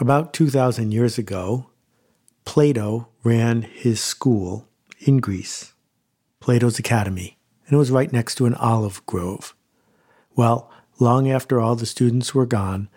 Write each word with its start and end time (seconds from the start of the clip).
About 0.00 0.32
2,000 0.32 0.90
years 0.90 1.18
ago, 1.18 1.66
Plato 2.46 3.08
ran 3.22 3.62
his 3.62 4.00
school 4.00 4.66
in 5.00 5.18
Greece, 5.18 5.74
Plato's 6.40 6.78
Academy, 6.78 7.36
and 7.66 7.74
it 7.74 7.78
was 7.78 7.90
right 7.90 8.10
next 8.10 8.36
to 8.36 8.46
an 8.46 8.54
olive 8.54 9.04
grove. 9.04 9.54
Well, 10.34 10.70
long 10.98 11.30
after 11.30 11.60
all 11.60 11.76
the 11.76 11.84
students 11.84 12.34
were 12.34 12.46
gone, 12.46 12.88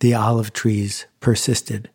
the 0.00 0.12
olive 0.12 0.52
trees 0.52 1.06
persisted. 1.20 1.88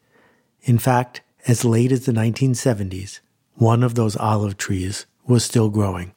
In 0.61 0.77
fact, 0.77 1.21
as 1.47 1.65
late 1.65 1.91
as 1.91 2.05
the 2.05 2.13
1970s, 2.13 3.19
one 3.55 3.83
of 3.83 3.95
those 3.95 4.15
olive 4.15 4.55
trees 4.55 5.05
was 5.27 5.43
still 5.43 5.69
growing. 5.69 6.13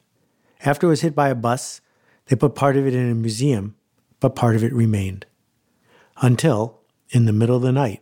After 0.65 0.87
it 0.87 0.91
was 0.91 1.01
hit 1.01 1.13
by 1.13 1.27
a 1.27 1.35
bus, 1.35 1.81
they 2.27 2.37
put 2.37 2.55
part 2.55 2.77
of 2.77 2.87
it 2.87 2.93
in 2.93 3.11
a 3.11 3.15
museum, 3.15 3.75
but 4.21 4.35
part 4.35 4.55
of 4.55 4.63
it 4.63 4.73
remained. 4.73 5.25
Until, 6.21 6.79
in 7.09 7.25
the 7.25 7.33
middle 7.33 7.57
of 7.57 7.61
the 7.61 7.71
night, 7.71 8.01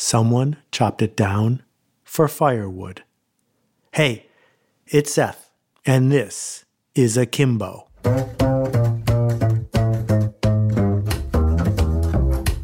someone 0.00 0.56
chopped 0.70 1.02
it 1.02 1.16
down 1.16 1.60
for 2.04 2.28
firewood. 2.28 3.02
Hey, 3.92 4.28
it's 4.86 5.12
Seth, 5.12 5.50
and 5.84 6.12
this 6.12 6.64
is 6.94 7.16
Akimbo. 7.16 7.88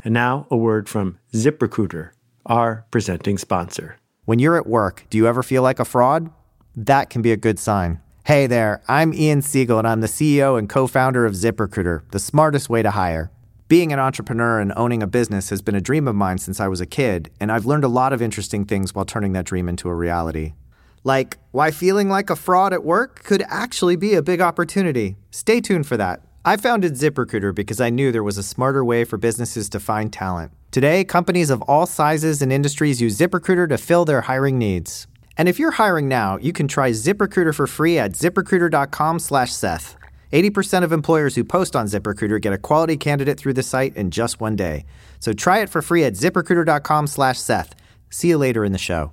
And 0.05 0.15
now, 0.15 0.47
a 0.49 0.57
word 0.57 0.89
from 0.89 1.19
ZipRecruiter, 1.33 2.11
our 2.47 2.87
presenting 2.93 3.37
sponsor. 3.37 3.99
When 4.27 4.39
you're 4.39 4.57
at 4.57 4.67
work, 4.67 5.05
do 5.11 5.19
you 5.19 5.27
ever 5.27 5.43
feel 5.43 5.63
like 5.63 5.81
a 5.81 5.85
fraud? 5.85 6.31
That 6.77 7.11
can 7.11 7.21
be 7.21 7.33
a 7.33 7.37
good 7.37 7.59
sign. 7.59 8.01
Hey 8.27 8.47
there, 8.47 8.81
I'm 8.87 9.13
Ian 9.13 9.43
Siegel, 9.43 9.79
and 9.81 9.89
I'm 9.89 10.03
the 10.03 10.07
CEO 10.07 10.57
and 10.57 10.69
co 10.69 10.87
founder 10.87 11.27
of 11.27 11.35
ZipRecruiter, 11.35 12.09
the 12.13 12.21
smartest 12.21 12.71
way 12.71 12.83
to 12.83 12.93
hire. 12.93 13.33
Being 13.67 13.95
an 13.95 13.99
entrepreneur 13.99 14.61
and 14.61 14.75
owning 14.77 15.03
a 15.03 15.07
business 15.07 15.49
has 15.49 15.63
been 15.63 15.75
a 15.75 15.81
dream 15.81 16.07
of 16.07 16.15
mine 16.15 16.37
since 16.37 16.61
I 16.61 16.69
was 16.69 16.83
a 16.83 16.87
kid, 16.87 17.31
and 17.41 17.51
I've 17.51 17.65
learned 17.65 17.85
a 17.85 17.89
lot 17.89 18.13
of 18.13 18.21
interesting 18.21 18.67
things 18.67 18.95
while 18.95 19.07
turning 19.07 19.33
that 19.33 19.47
dream 19.47 19.71
into 19.71 19.89
a 19.89 19.95
reality. 19.95 20.53
Like 21.03 21.39
why 21.51 21.71
feeling 21.71 22.11
like 22.11 22.29
a 22.29 22.37
fraud 22.37 22.75
at 22.75 22.85
work 22.85 23.25
could 23.25 23.43
actually 23.49 23.97
be 23.97 24.15
a 24.15 24.23
big 24.23 24.43
opportunity. 24.43 25.17
Stay 25.31 25.63
tuned 25.63 25.87
for 25.87 25.97
that. 25.97 26.21
I 26.45 26.59
founded 26.59 26.93
ZipRecruiter 26.93 27.55
because 27.55 27.81
I 27.81 27.89
knew 27.89 28.13
there 28.13 28.23
was 28.23 28.37
a 28.37 28.43
smarter 28.43 28.85
way 28.85 29.03
for 29.03 29.17
businesses 29.17 29.71
to 29.71 29.81
find 29.81 30.13
talent. 30.13 30.53
Today, 30.71 31.03
companies 31.03 31.49
of 31.49 31.63
all 31.63 31.87
sizes 31.87 32.43
and 32.43 32.53
industries 32.53 33.01
use 33.01 33.17
ZipRecruiter 33.17 33.67
to 33.71 33.79
fill 33.79 34.05
their 34.05 34.21
hiring 34.23 34.59
needs. 34.59 35.07
And 35.39 35.49
if 35.49 35.59
you're 35.59 35.71
hiring 35.71 36.07
now, 36.07 36.37
you 36.37 36.53
can 36.53 36.69
try 36.69 36.91
ZipRecruiter 36.91 37.55
for 37.55 37.67
free 37.67 37.99
at 37.99 38.13
ziprecruiter.com/seth. 38.13 39.97
80% 40.35 40.83
of 40.83 40.93
employers 40.93 41.37
who 41.37 41.45
post 41.45 41.77
on 41.77 41.87
ZipRecruiter 41.87 42.41
get 42.41 42.53
a 42.53 42.59
quality 42.59 42.97
candidate 42.97 43.39
through 43.39 43.53
the 43.53 43.63
site 43.63 43.95
in 43.95 44.11
just 44.11 44.41
one 44.41 44.57
day. 44.57 44.85
So 45.21 45.33
try 45.33 45.61
it 45.61 45.71
for 45.71 45.81
free 45.81 46.03
at 46.03 46.15
ziprecruiter.com/seth. 46.15 47.75
See 48.11 48.29
you 48.29 48.37
later 48.37 48.65
in 48.65 48.73
the 48.73 48.79
show. 48.79 49.13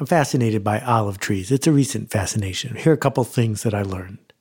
I'm 0.00 0.06
fascinated 0.06 0.64
by 0.64 0.80
olive 0.80 1.18
trees. 1.18 1.50
It's 1.50 1.66
a 1.66 1.72
recent 1.72 2.10
fascination. 2.10 2.76
Here 2.76 2.92
are 2.92 2.94
a 2.94 2.98
couple 2.98 3.24
things 3.24 3.64
that 3.64 3.74
I 3.74 3.82
learned. 3.82 4.32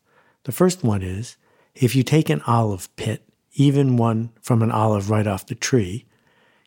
The 0.44 0.52
first 0.52 0.84
one 0.84 1.02
is 1.02 1.36
if 1.76 1.96
you 1.96 2.04
take 2.04 2.30
an 2.30 2.42
olive 2.48 2.96
pit, 2.96 3.28
even 3.56 3.98
one 3.98 4.30
from 4.42 4.62
an 4.62 4.72
olive 4.72 5.10
right 5.10 5.28
off 5.28 5.48
the 5.48 5.56
tree, 5.56 6.06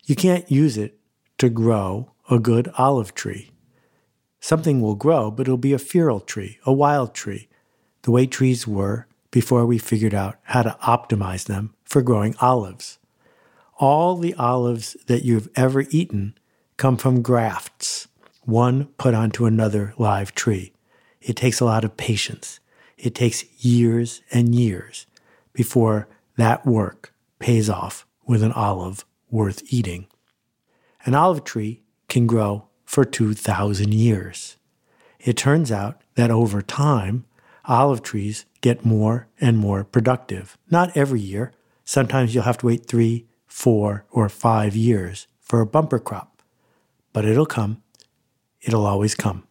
you 0.03 0.15
can't 0.15 0.51
use 0.51 0.77
it 0.77 0.99
to 1.37 1.49
grow 1.49 2.11
a 2.29 2.37
good 2.37 2.69
olive 2.77 3.15
tree. 3.15 3.49
Something 4.41 4.81
will 4.81 4.95
grow, 4.95 5.29
but 5.29 5.47
it'll 5.47 5.57
be 5.57 5.71
a 5.71 5.79
feral 5.79 6.19
tree, 6.19 6.57
a 6.65 6.73
wild 6.73 7.13
tree, 7.13 7.47
the 8.01 8.11
way 8.11 8.25
trees 8.25 8.67
were 8.67 9.07
before 9.29 9.65
we 9.65 9.77
figured 9.77 10.15
out 10.15 10.37
how 10.43 10.63
to 10.63 10.75
optimize 10.83 11.45
them 11.45 11.75
for 11.85 12.01
growing 12.01 12.35
olives. 12.41 12.97
All 13.77 14.17
the 14.17 14.33
olives 14.33 14.97
that 15.05 15.23
you've 15.23 15.47
ever 15.55 15.85
eaten 15.91 16.35
come 16.77 16.97
from 16.97 17.21
grafts, 17.21 18.07
one 18.41 18.85
put 18.97 19.13
onto 19.13 19.45
another 19.45 19.93
live 19.99 20.33
tree. 20.33 20.73
It 21.21 21.35
takes 21.35 21.59
a 21.59 21.65
lot 21.65 21.83
of 21.83 21.95
patience. 21.95 22.59
It 22.97 23.13
takes 23.13 23.45
years 23.63 24.21
and 24.31 24.55
years 24.55 25.05
before 25.53 26.07
that 26.37 26.65
work 26.65 27.13
pays 27.37 27.69
off 27.69 28.07
with 28.25 28.41
an 28.41 28.51
olive 28.53 29.05
worth 29.29 29.61
eating. 29.71 30.07
An 31.05 31.13
olive 31.13 31.43
tree 31.43 31.83
can 32.09 32.25
grow 32.25 32.67
for 32.91 33.05
2,000 33.05 33.93
years. 33.93 34.57
It 35.17 35.37
turns 35.37 35.71
out 35.71 36.01
that 36.15 36.29
over 36.29 36.61
time, 36.61 37.23
olive 37.63 38.03
trees 38.03 38.43
get 38.59 38.83
more 38.83 39.29
and 39.39 39.57
more 39.57 39.85
productive. 39.85 40.57
Not 40.69 40.97
every 40.97 41.21
year. 41.21 41.53
Sometimes 41.85 42.35
you'll 42.35 42.43
have 42.43 42.57
to 42.57 42.65
wait 42.65 42.87
three, 42.87 43.27
four, 43.47 44.03
or 44.11 44.27
five 44.27 44.75
years 44.75 45.27
for 45.39 45.61
a 45.61 45.65
bumper 45.65 45.99
crop. 45.99 46.41
But 47.13 47.23
it'll 47.23 47.45
come. 47.45 47.81
It'll 48.61 48.85
always 48.85 49.15
come. 49.15 49.47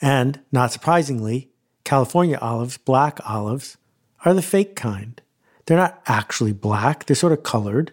And, 0.00 0.40
not 0.50 0.72
surprisingly, 0.72 1.50
California 1.84 2.38
olives, 2.40 2.78
black 2.78 3.20
olives, 3.28 3.76
are 4.24 4.32
the 4.32 4.40
fake 4.40 4.76
kind. 4.76 5.20
They're 5.66 5.76
not 5.76 6.00
actually 6.06 6.52
black, 6.52 7.04
they're 7.04 7.16
sort 7.16 7.34
of 7.34 7.42
colored, 7.42 7.92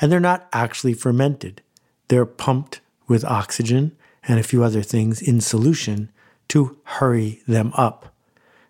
and 0.00 0.12
they're 0.12 0.20
not 0.20 0.48
actually 0.52 0.94
fermented. 0.94 1.60
They're 2.06 2.24
pumped 2.24 2.80
with 3.08 3.24
oxygen 3.24 3.96
and 4.26 4.38
a 4.38 4.44
few 4.44 4.62
other 4.62 4.82
things 4.82 5.20
in 5.20 5.40
solution 5.40 6.10
to 6.48 6.78
hurry 6.84 7.42
them 7.46 7.72
up. 7.74 8.14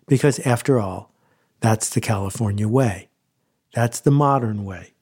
Because 0.07 0.39
after 0.39 0.79
all, 0.79 1.11
that's 1.59 1.89
the 1.89 2.01
California 2.01 2.67
way. 2.67 3.09
That's 3.73 3.99
the 3.99 4.11
modern 4.11 4.65
way. 4.65 4.93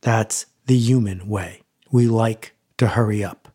That's 0.00 0.46
the 0.66 0.76
human 0.76 1.28
way. 1.28 1.62
We 1.90 2.06
like 2.06 2.54
to 2.78 2.88
hurry 2.88 3.24
up. 3.24 3.48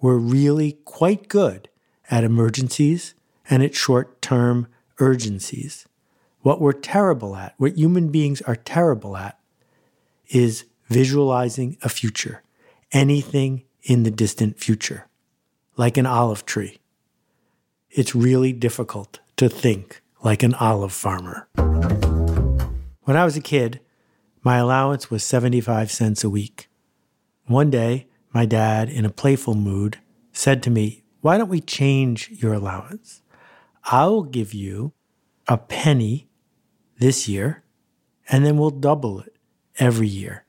We're 0.00 0.16
really 0.16 0.72
quite 0.84 1.28
good 1.28 1.68
at 2.10 2.24
emergencies 2.24 3.14
and 3.50 3.62
at 3.62 3.74
short 3.74 4.20
term 4.22 4.68
urgencies. 4.98 5.86
What 6.42 6.60
we're 6.60 6.72
terrible 6.72 7.36
at, 7.36 7.54
what 7.58 7.76
human 7.76 8.10
beings 8.10 8.40
are 8.42 8.56
terrible 8.56 9.16
at, 9.16 9.38
is 10.28 10.64
visualizing 10.88 11.76
a 11.82 11.88
future, 11.88 12.42
anything 12.92 13.64
in 13.82 14.02
the 14.02 14.10
distant 14.10 14.58
future, 14.58 15.07
like 15.78 15.96
an 15.96 16.04
olive 16.04 16.44
tree. 16.44 16.80
It's 17.88 18.14
really 18.14 18.52
difficult 18.52 19.20
to 19.36 19.48
think 19.48 20.02
like 20.22 20.42
an 20.42 20.52
olive 20.54 20.92
farmer. 20.92 21.48
When 23.02 23.16
I 23.16 23.24
was 23.24 23.36
a 23.36 23.40
kid, 23.40 23.80
my 24.42 24.56
allowance 24.56 25.08
was 25.08 25.22
75 25.22 25.90
cents 25.90 26.24
a 26.24 26.28
week. 26.28 26.68
One 27.46 27.70
day, 27.70 28.08
my 28.34 28.44
dad, 28.44 28.90
in 28.90 29.04
a 29.04 29.10
playful 29.10 29.54
mood, 29.54 30.00
said 30.32 30.62
to 30.64 30.70
me, 30.70 31.04
Why 31.20 31.38
don't 31.38 31.48
we 31.48 31.60
change 31.60 32.28
your 32.30 32.52
allowance? 32.52 33.22
I'll 33.84 34.22
give 34.24 34.52
you 34.52 34.92
a 35.46 35.56
penny 35.56 36.28
this 36.98 37.28
year, 37.28 37.62
and 38.28 38.44
then 38.44 38.58
we'll 38.58 38.70
double 38.70 39.20
it 39.20 39.36
every 39.78 40.08
year 40.08 40.44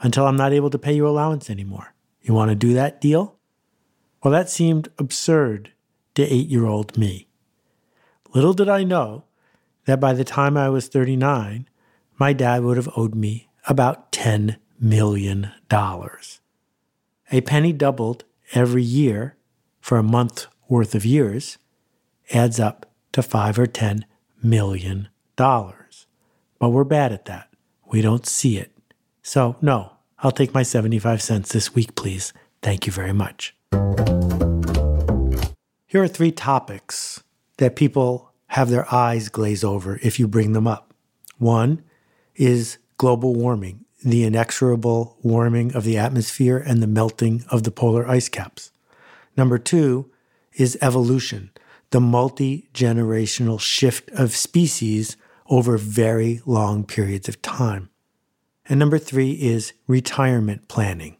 until 0.00 0.26
I'm 0.26 0.36
not 0.36 0.52
able 0.52 0.70
to 0.70 0.78
pay 0.78 0.94
your 0.94 1.06
allowance 1.06 1.50
anymore. 1.50 1.94
You 2.22 2.34
want 2.34 2.50
to 2.50 2.54
do 2.54 2.72
that 2.74 3.00
deal? 3.00 3.33
Well, 4.24 4.32
that 4.32 4.48
seemed 4.48 4.88
absurd 4.98 5.72
to 6.14 6.22
eight 6.22 6.48
year 6.48 6.64
old 6.64 6.96
me. 6.96 7.28
Little 8.32 8.54
did 8.54 8.70
I 8.70 8.82
know 8.82 9.24
that 9.84 10.00
by 10.00 10.14
the 10.14 10.24
time 10.24 10.56
I 10.56 10.70
was 10.70 10.88
39, 10.88 11.68
my 12.18 12.32
dad 12.32 12.64
would 12.64 12.78
have 12.78 12.88
owed 12.96 13.14
me 13.14 13.50
about 13.68 14.12
$10 14.12 14.56
million. 14.80 15.50
A 15.70 17.40
penny 17.42 17.72
doubled 17.74 18.24
every 18.54 18.82
year 18.82 19.36
for 19.80 19.98
a 19.98 20.02
month 20.02 20.46
worth 20.68 20.94
of 20.94 21.04
years 21.04 21.58
adds 22.32 22.58
up 22.58 22.90
to 23.12 23.22
five 23.22 23.58
or 23.58 23.66
ten 23.66 24.06
million 24.42 25.08
dollars. 25.36 26.06
But 26.58 26.70
we're 26.70 26.84
bad 26.84 27.12
at 27.12 27.26
that. 27.26 27.50
We 27.86 28.00
don't 28.00 28.26
see 28.26 28.56
it. 28.56 28.72
So, 29.22 29.56
no, 29.60 29.92
I'll 30.20 30.32
take 30.32 30.54
my 30.54 30.62
75 30.62 31.20
cents 31.20 31.52
this 31.52 31.74
week, 31.74 31.94
please. 31.94 32.32
Thank 32.62 32.86
you 32.86 32.92
very 32.92 33.12
much. 33.12 33.54
Here 35.86 36.02
are 36.02 36.08
three 36.08 36.32
topics 36.32 37.22
that 37.58 37.76
people 37.76 38.32
have 38.48 38.68
their 38.68 38.92
eyes 38.92 39.28
glaze 39.28 39.62
over 39.62 40.00
if 40.02 40.18
you 40.18 40.26
bring 40.26 40.52
them 40.52 40.66
up. 40.66 40.92
One 41.38 41.84
is 42.34 42.78
global 42.98 43.34
warming, 43.34 43.84
the 44.04 44.24
inexorable 44.24 45.16
warming 45.22 45.74
of 45.74 45.84
the 45.84 45.96
atmosphere 45.96 46.58
and 46.58 46.82
the 46.82 46.88
melting 46.88 47.44
of 47.50 47.62
the 47.62 47.70
polar 47.70 48.08
ice 48.08 48.28
caps. 48.28 48.72
Number 49.36 49.56
two 49.56 50.10
is 50.54 50.78
evolution, 50.80 51.50
the 51.90 52.00
multi 52.00 52.68
generational 52.74 53.60
shift 53.60 54.10
of 54.10 54.34
species 54.34 55.16
over 55.48 55.78
very 55.78 56.40
long 56.44 56.84
periods 56.84 57.28
of 57.28 57.40
time. 57.40 57.90
And 58.68 58.80
number 58.80 58.98
three 58.98 59.32
is 59.32 59.72
retirement 59.86 60.68
planning. 60.68 61.18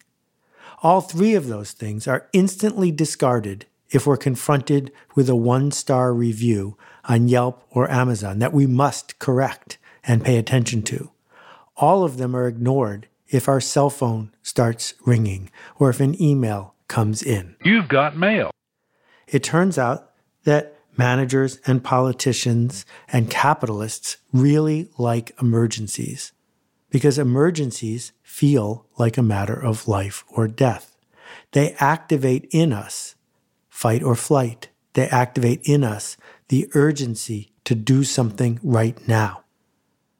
All 0.84 1.00
three 1.00 1.34
of 1.34 1.46
those 1.46 1.72
things 1.72 2.06
are 2.06 2.28
instantly 2.34 2.90
discarded 2.90 3.64
if 3.88 4.06
we're 4.06 4.18
confronted 4.18 4.92
with 5.14 5.30
a 5.30 5.34
one 5.34 5.70
star 5.70 6.12
review 6.12 6.76
on 7.06 7.26
Yelp 7.26 7.64
or 7.70 7.90
Amazon 7.90 8.38
that 8.40 8.52
we 8.52 8.66
must 8.66 9.18
correct 9.18 9.78
and 10.06 10.22
pay 10.22 10.36
attention 10.36 10.82
to. 10.82 11.10
All 11.78 12.04
of 12.04 12.18
them 12.18 12.36
are 12.36 12.46
ignored 12.46 13.08
if 13.28 13.48
our 13.48 13.62
cell 13.62 13.88
phone 13.88 14.34
starts 14.42 14.92
ringing 15.06 15.50
or 15.76 15.88
if 15.88 16.00
an 16.00 16.20
email 16.20 16.74
comes 16.86 17.22
in. 17.22 17.56
You've 17.64 17.88
got 17.88 18.14
mail. 18.14 18.50
It 19.26 19.42
turns 19.42 19.78
out 19.78 20.10
that 20.42 20.76
managers 20.98 21.60
and 21.64 21.82
politicians 21.82 22.84
and 23.08 23.30
capitalists 23.30 24.18
really 24.34 24.90
like 24.98 25.32
emergencies 25.40 26.32
because 26.94 27.18
emergencies 27.18 28.12
feel 28.22 28.86
like 28.98 29.18
a 29.18 29.22
matter 29.22 29.60
of 29.60 29.88
life 29.88 30.22
or 30.28 30.46
death. 30.46 30.96
They 31.50 31.72
activate 31.80 32.46
in 32.52 32.72
us 32.72 33.16
fight 33.68 34.00
or 34.00 34.14
flight. 34.14 34.68
They 34.92 35.08
activate 35.08 35.62
in 35.64 35.82
us 35.82 36.16
the 36.50 36.70
urgency 36.72 37.50
to 37.64 37.74
do 37.74 38.04
something 38.04 38.60
right 38.62 38.96
now. 39.08 39.42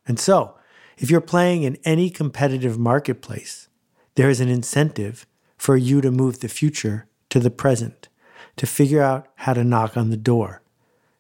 And 0.05 0.19
so, 0.19 0.57
if 0.99 1.13
you're 1.13 1.21
playing 1.21 1.63
in 1.63 1.79
any 1.85 2.11
competitive 2.11 2.77
marketplace, 2.77 3.69
there 4.17 4.29
is 4.29 4.41
an 4.41 4.49
incentive 4.49 5.29
for 5.57 5.77
you 5.77 6.01
to 6.01 6.11
move 6.11 6.41
the 6.41 6.49
future 6.49 7.07
to 7.31 7.39
the 7.39 7.53
present, 7.53 8.09
to 8.57 8.67
figure 8.67 9.01
out 9.01 9.29
how 9.37 9.53
to 9.53 9.63
knock 9.63 9.97
on 9.97 10.11
the 10.11 10.17
door, 10.17 10.61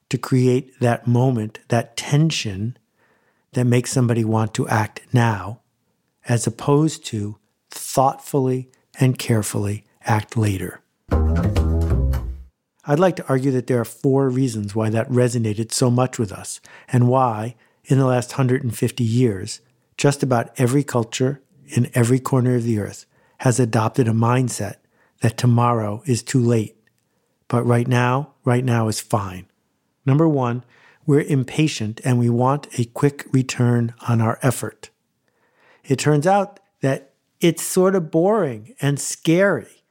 to 0.08 0.18
create 0.18 0.80
that 0.80 1.06
moment, 1.06 1.60
that 1.68 1.96
tension 1.96 2.76
that 3.54 3.64
makes 3.64 3.90
somebody 3.90 4.24
want 4.24 4.54
to 4.54 4.68
act 4.68 5.00
now, 5.12 5.60
as 6.28 6.46
opposed 6.46 7.04
to 7.06 7.38
thoughtfully 7.70 8.70
and 9.00 9.18
carefully 9.18 9.84
act 10.04 10.36
later. 10.36 10.80
I'd 12.86 12.98
like 12.98 13.16
to 13.16 13.26
argue 13.28 13.50
that 13.52 13.66
there 13.66 13.80
are 13.80 13.84
four 13.84 14.28
reasons 14.28 14.74
why 14.74 14.90
that 14.90 15.08
resonated 15.08 15.72
so 15.72 15.90
much 15.90 16.18
with 16.18 16.30
us, 16.32 16.60
and 16.92 17.08
why, 17.08 17.56
in 17.84 17.98
the 17.98 18.06
last 18.06 18.32
150 18.32 19.04
years, 19.04 19.60
just 19.96 20.22
about 20.22 20.50
every 20.58 20.84
culture 20.84 21.40
in 21.66 21.90
every 21.94 22.18
corner 22.18 22.56
of 22.56 22.64
the 22.64 22.78
earth 22.78 23.06
has 23.38 23.58
adopted 23.58 24.06
a 24.06 24.12
mindset 24.12 24.76
that 25.20 25.36
tomorrow 25.36 26.02
is 26.06 26.22
too 26.22 26.40
late. 26.40 26.76
But 27.48 27.64
right 27.64 27.88
now, 27.88 28.34
right 28.44 28.64
now 28.64 28.88
is 28.88 29.00
fine. 29.00 29.46
Number 30.04 30.28
one, 30.28 30.64
we're 31.06 31.22
impatient 31.22 32.00
and 32.04 32.18
we 32.18 32.30
want 32.30 32.66
a 32.78 32.84
quick 32.86 33.26
return 33.32 33.94
on 34.08 34.20
our 34.20 34.38
effort. 34.42 34.90
It 35.84 35.98
turns 35.98 36.26
out 36.26 36.60
that 36.80 37.12
it's 37.40 37.62
sort 37.62 37.94
of 37.94 38.10
boring 38.10 38.74
and 38.80 38.98
scary 38.98 39.84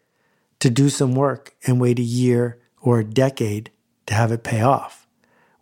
to 0.60 0.70
do 0.70 0.90
some 0.90 1.14
work 1.14 1.56
and 1.68 1.80
wait 1.80 2.00
a 2.00 2.04
year 2.04 2.60
or 2.82 3.00
a 3.00 3.04
decade 3.04 3.70
to 4.08 4.14
have 4.14 4.32
it 4.32 4.44
pay 4.44 4.62
off. 4.62 5.08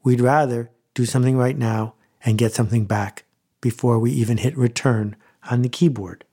We'd 0.03 0.21
rather 0.21 0.71
do 0.93 1.05
something 1.05 1.37
right 1.37 1.57
now 1.57 1.95
and 2.23 2.37
get 2.37 2.53
something 2.53 2.85
back 2.85 3.25
before 3.59 3.99
we 3.99 4.11
even 4.11 4.37
hit 4.37 4.57
return 4.57 5.15
on 5.49 5.61
the 5.61 5.69
keyboard. 5.69 6.23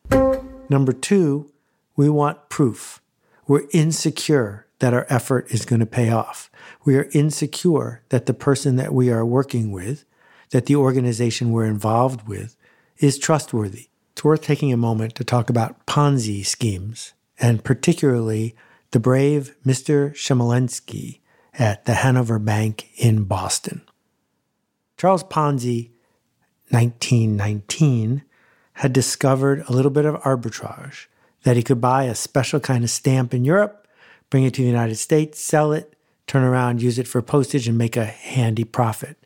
Number 0.69 0.93
two, 0.93 1.51
we 1.97 2.09
want 2.09 2.49
proof. 2.49 3.03
We're 3.47 3.67
insecure 3.73 4.67
that 4.79 4.95
our 4.95 5.07
effort 5.09 5.47
is 5.51 5.65
going 5.65 5.81
to 5.81 5.87
pay 5.87 6.11
off. 6.11 6.51
We 6.85 6.97
are 6.97 7.09
insecure 7.13 8.03
that 8.11 8.27
the 8.27 8.35
person 8.35 8.77
that 8.77 8.95
we 8.95 9.11
are 9.11 9.25
working 9.25 9.73
with, 9.73 10.05
that 10.51 10.67
the 10.67 10.77
organization 10.77 11.51
we're 11.51 11.67
involved 11.67 12.29
with, 12.29 12.57
is 12.99 13.19
trustworthy. 13.19 13.89
It's 14.13 14.25
worth 14.25 14.43
taking 14.43 14.73
a 14.73 14.77
moment 14.77 15.15
to 15.17 15.25
talk 15.25 15.51
about 15.51 15.87
Ponzi 15.87 16.45
schemes, 16.45 17.13
and 17.39 17.63
particularly 17.63 18.57
the 18.91 19.01
brave 19.01 19.55
Mr. 19.65 20.13
Chmielinski 20.13 21.21
at 21.55 21.85
the 21.85 21.95
Hanover 21.95 22.39
Bank 22.39 22.89
in 22.97 23.25
Boston. 23.25 23.83
Charles 24.97 25.25
Ponzi, 25.25 25.91
1919, 26.71 28.23
had 28.75 28.93
discovered 28.93 29.65
a 29.69 29.73
little 29.73 29.91
bit 29.91 30.05
of 30.05 30.21
arbitrage 30.23 31.07
that 31.43 31.57
he 31.57 31.63
could 31.63 31.81
buy 31.81 32.05
a 32.05 32.15
special 32.15 32.61
kind 32.61 32.85
of 32.85 32.91
stamp 32.91 33.33
in 33.33 33.45
Europe, 33.45 33.78
bring 34.31 34.45
it 34.45 34.55
to 34.55 34.63
the 34.63 34.69
United 34.69 34.97
States, 34.97 35.41
sell 35.41 35.73
it, 35.73 35.95
turn 36.27 36.43
around, 36.43 36.83
use 36.83 36.99
it 36.99 37.09
for 37.09 37.23
postage, 37.23 37.69
and 37.69 37.79
make 37.79 37.97
a 37.97 38.05
handy 38.05 38.65
profit. 38.65 39.17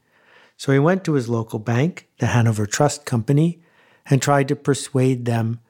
So 0.56 0.72
he 0.72 0.78
went 0.78 1.04
to 1.04 1.14
his 1.14 1.28
local 1.28 1.58
bank, 1.58 2.08
the 2.18 2.26
Hanover 2.26 2.66
Trust 2.66 3.04
Company, 3.04 3.60
and 4.06 4.22
tried 4.22 4.48
to 4.48 4.56
persuade 4.56 5.24
them 5.24 5.60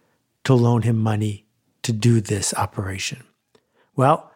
to 0.44 0.54
loan 0.54 0.82
him 0.82 0.98
money 0.98 1.46
to 1.82 1.92
do 1.92 2.20
this 2.20 2.52
operation. 2.54 3.22
Well, 3.96 4.30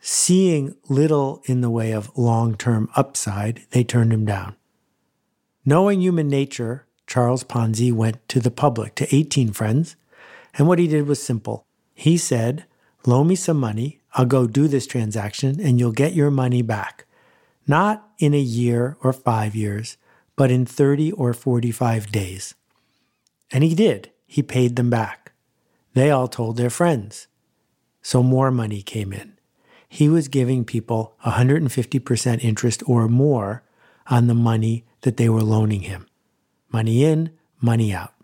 seeing 0.00 0.74
little 0.88 1.42
in 1.46 1.60
the 1.60 1.70
way 1.70 1.92
of 1.92 2.16
long 2.16 2.56
term 2.56 2.88
upside, 2.94 3.62
they 3.70 3.84
turned 3.84 4.12
him 4.12 4.24
down. 4.24 4.56
Knowing 5.64 6.00
human 6.00 6.28
nature, 6.28 6.86
Charles 7.06 7.44
Ponzi 7.44 7.92
went 7.92 8.26
to 8.28 8.40
the 8.40 8.50
public, 8.50 8.94
to 8.96 9.14
18 9.14 9.52
friends, 9.52 9.96
and 10.54 10.66
what 10.66 10.78
he 10.78 10.86
did 10.86 11.06
was 11.06 11.22
simple. 11.22 11.64
He 11.94 12.16
said, 12.16 12.64
Loan 13.04 13.28
me 13.28 13.34
some 13.36 13.58
money, 13.58 14.00
I'll 14.16 14.24
go 14.24 14.46
do 14.46 14.66
this 14.66 14.86
transaction, 14.86 15.60
and 15.60 15.78
you'll 15.78 15.92
get 15.92 16.14
your 16.14 16.30
money 16.30 16.62
back. 16.62 17.04
Not 17.66 18.08
in 18.18 18.32
a 18.32 18.40
year 18.40 18.96
or 19.02 19.12
five 19.12 19.54
years, 19.54 19.98
but 20.36 20.50
in 20.50 20.64
30 20.64 21.12
or 21.12 21.34
45 21.34 22.10
days. 22.10 22.54
And 23.52 23.62
he 23.62 23.74
did. 23.74 24.10
He 24.26 24.42
paid 24.42 24.76
them 24.76 24.88
back. 24.88 25.32
They 25.92 26.10
all 26.10 26.28
told 26.28 26.56
their 26.56 26.70
friends 26.70 27.28
so 28.00 28.22
more 28.22 28.50
money 28.50 28.82
came 28.82 29.12
in. 29.12 29.36
He 29.88 30.08
was 30.08 30.28
giving 30.28 30.64
people 30.64 31.14
150% 31.24 32.44
interest 32.44 32.82
or 32.86 33.08
more 33.08 33.64
on 34.08 34.28
the 34.28 34.34
money 34.34 34.84
that 35.02 35.16
they 35.16 35.28
were 35.28 35.42
loaning 35.42 35.82
him. 35.82 36.06
Money 36.72 37.04
in, 37.04 37.32
money 37.60 37.92
out. 37.92 38.14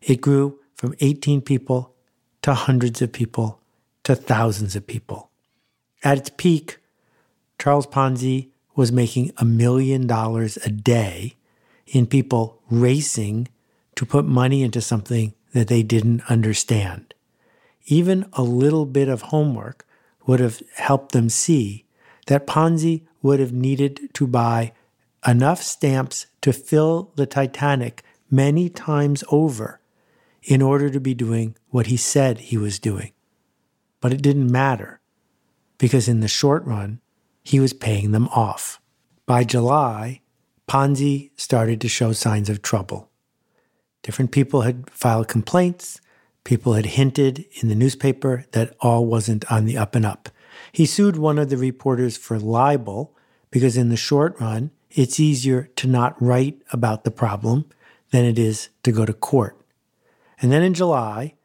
It 0.00 0.20
grew 0.20 0.60
from 0.74 0.94
18 1.00 1.40
people 1.40 1.94
to 2.42 2.54
hundreds 2.54 3.00
of 3.00 3.12
people 3.12 3.62
to 4.04 4.14
thousands 4.14 4.76
of 4.76 4.86
people. 4.86 5.30
At 6.02 6.18
its 6.18 6.30
peak, 6.36 6.78
Charles 7.58 7.86
Ponzi 7.86 8.50
was 8.76 8.92
making 8.92 9.32
a 9.38 9.44
million 9.44 10.06
dollars 10.06 10.56
a 10.58 10.70
day 10.70 11.36
in 11.86 12.06
people 12.06 12.60
racing 12.70 13.48
to 13.96 14.06
put 14.06 14.24
money 14.24 14.62
into 14.62 14.80
something 14.80 15.34
that 15.52 15.68
they 15.68 15.82
didn't 15.82 16.28
understand 16.30 17.14
even 17.86 18.26
a 18.32 18.42
little 18.42 18.86
bit 18.86 19.08
of 19.08 19.22
homework 19.22 19.86
would 20.26 20.40
have 20.40 20.62
helped 20.76 21.12
them 21.12 21.28
see 21.28 21.84
that 22.26 22.46
Ponzi 22.46 23.02
would 23.22 23.40
have 23.40 23.52
needed 23.52 24.12
to 24.14 24.26
buy 24.26 24.72
enough 25.26 25.62
stamps 25.62 26.26
to 26.40 26.52
fill 26.52 27.12
the 27.16 27.26
Titanic 27.26 28.02
many 28.30 28.68
times 28.68 29.22
over 29.30 29.80
in 30.42 30.62
order 30.62 30.90
to 30.90 31.00
be 31.00 31.14
doing 31.14 31.56
what 31.70 31.86
he 31.86 31.96
said 31.96 32.38
he 32.38 32.56
was 32.56 32.78
doing. 32.78 33.12
But 34.04 34.12
it 34.12 34.20
didn't 34.20 34.52
matter 34.52 35.00
because 35.78 36.08
in 36.08 36.20
the 36.20 36.28
short 36.28 36.62
run, 36.66 37.00
he 37.42 37.58
was 37.58 37.72
paying 37.72 38.12
them 38.12 38.28
off. 38.28 38.78
By 39.24 39.44
July, 39.44 40.20
Ponzi 40.68 41.30
started 41.40 41.80
to 41.80 41.88
show 41.88 42.12
signs 42.12 42.50
of 42.50 42.60
trouble. 42.60 43.08
Different 44.02 44.30
people 44.30 44.60
had 44.60 44.90
filed 44.90 45.28
complaints. 45.28 46.02
People 46.44 46.74
had 46.74 46.84
hinted 46.84 47.46
in 47.62 47.70
the 47.70 47.74
newspaper 47.74 48.44
that 48.52 48.76
all 48.80 49.06
wasn't 49.06 49.50
on 49.50 49.64
the 49.64 49.78
up 49.78 49.94
and 49.94 50.04
up. 50.04 50.28
He 50.70 50.84
sued 50.84 51.16
one 51.16 51.38
of 51.38 51.48
the 51.48 51.56
reporters 51.56 52.18
for 52.18 52.38
libel 52.38 53.16
because, 53.50 53.74
in 53.74 53.88
the 53.88 53.96
short 53.96 54.38
run, 54.38 54.70
it's 54.90 55.18
easier 55.18 55.70
to 55.76 55.86
not 55.86 56.20
write 56.20 56.60
about 56.72 57.04
the 57.04 57.10
problem 57.10 57.64
than 58.10 58.26
it 58.26 58.38
is 58.38 58.68
to 58.82 58.92
go 58.92 59.06
to 59.06 59.14
court. 59.14 59.58
And 60.42 60.52
then 60.52 60.62
in 60.62 60.74
July, 60.74 61.36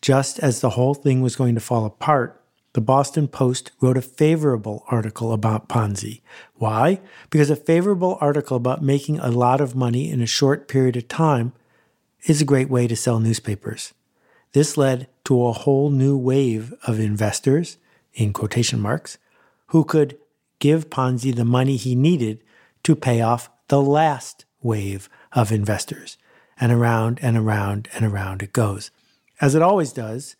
just 0.00 0.38
as 0.38 0.60
the 0.60 0.70
whole 0.70 0.94
thing 0.94 1.20
was 1.20 1.36
going 1.36 1.54
to 1.54 1.60
fall 1.60 1.84
apart, 1.84 2.40
the 2.74 2.80
Boston 2.80 3.26
Post 3.28 3.72
wrote 3.80 3.96
a 3.96 4.02
favorable 4.02 4.84
article 4.88 5.32
about 5.32 5.68
Ponzi. 5.68 6.20
Why? 6.54 7.00
Because 7.30 7.50
a 7.50 7.56
favorable 7.56 8.18
article 8.20 8.56
about 8.56 8.82
making 8.82 9.18
a 9.18 9.30
lot 9.30 9.60
of 9.60 9.74
money 9.74 10.10
in 10.10 10.20
a 10.20 10.26
short 10.26 10.68
period 10.68 10.96
of 10.96 11.08
time 11.08 11.52
is 12.24 12.40
a 12.40 12.46
great 12.46 12.68
way 12.68 12.86
to 12.86 12.94
sell 12.94 13.18
newspapers. 13.18 13.94
This 14.52 14.76
led 14.76 15.08
to 15.24 15.46
a 15.46 15.52
whole 15.52 15.90
new 15.90 16.16
wave 16.16 16.74
of 16.86 17.00
investors, 17.00 17.78
in 18.14 18.32
quotation 18.32 18.80
marks, 18.80 19.18
who 19.68 19.84
could 19.84 20.18
give 20.58 20.90
Ponzi 20.90 21.34
the 21.34 21.44
money 21.44 21.76
he 21.76 21.94
needed 21.94 22.42
to 22.82 22.96
pay 22.96 23.20
off 23.20 23.50
the 23.68 23.82
last 23.82 24.44
wave 24.62 25.08
of 25.32 25.52
investors. 25.52 26.16
And 26.60 26.72
around 26.72 27.20
and 27.22 27.36
around 27.36 27.88
and 27.94 28.04
around 28.04 28.42
it 28.42 28.52
goes. 28.52 28.90
As 29.40 29.54
it 29.54 29.62
always 29.62 29.92
does, 29.92 30.36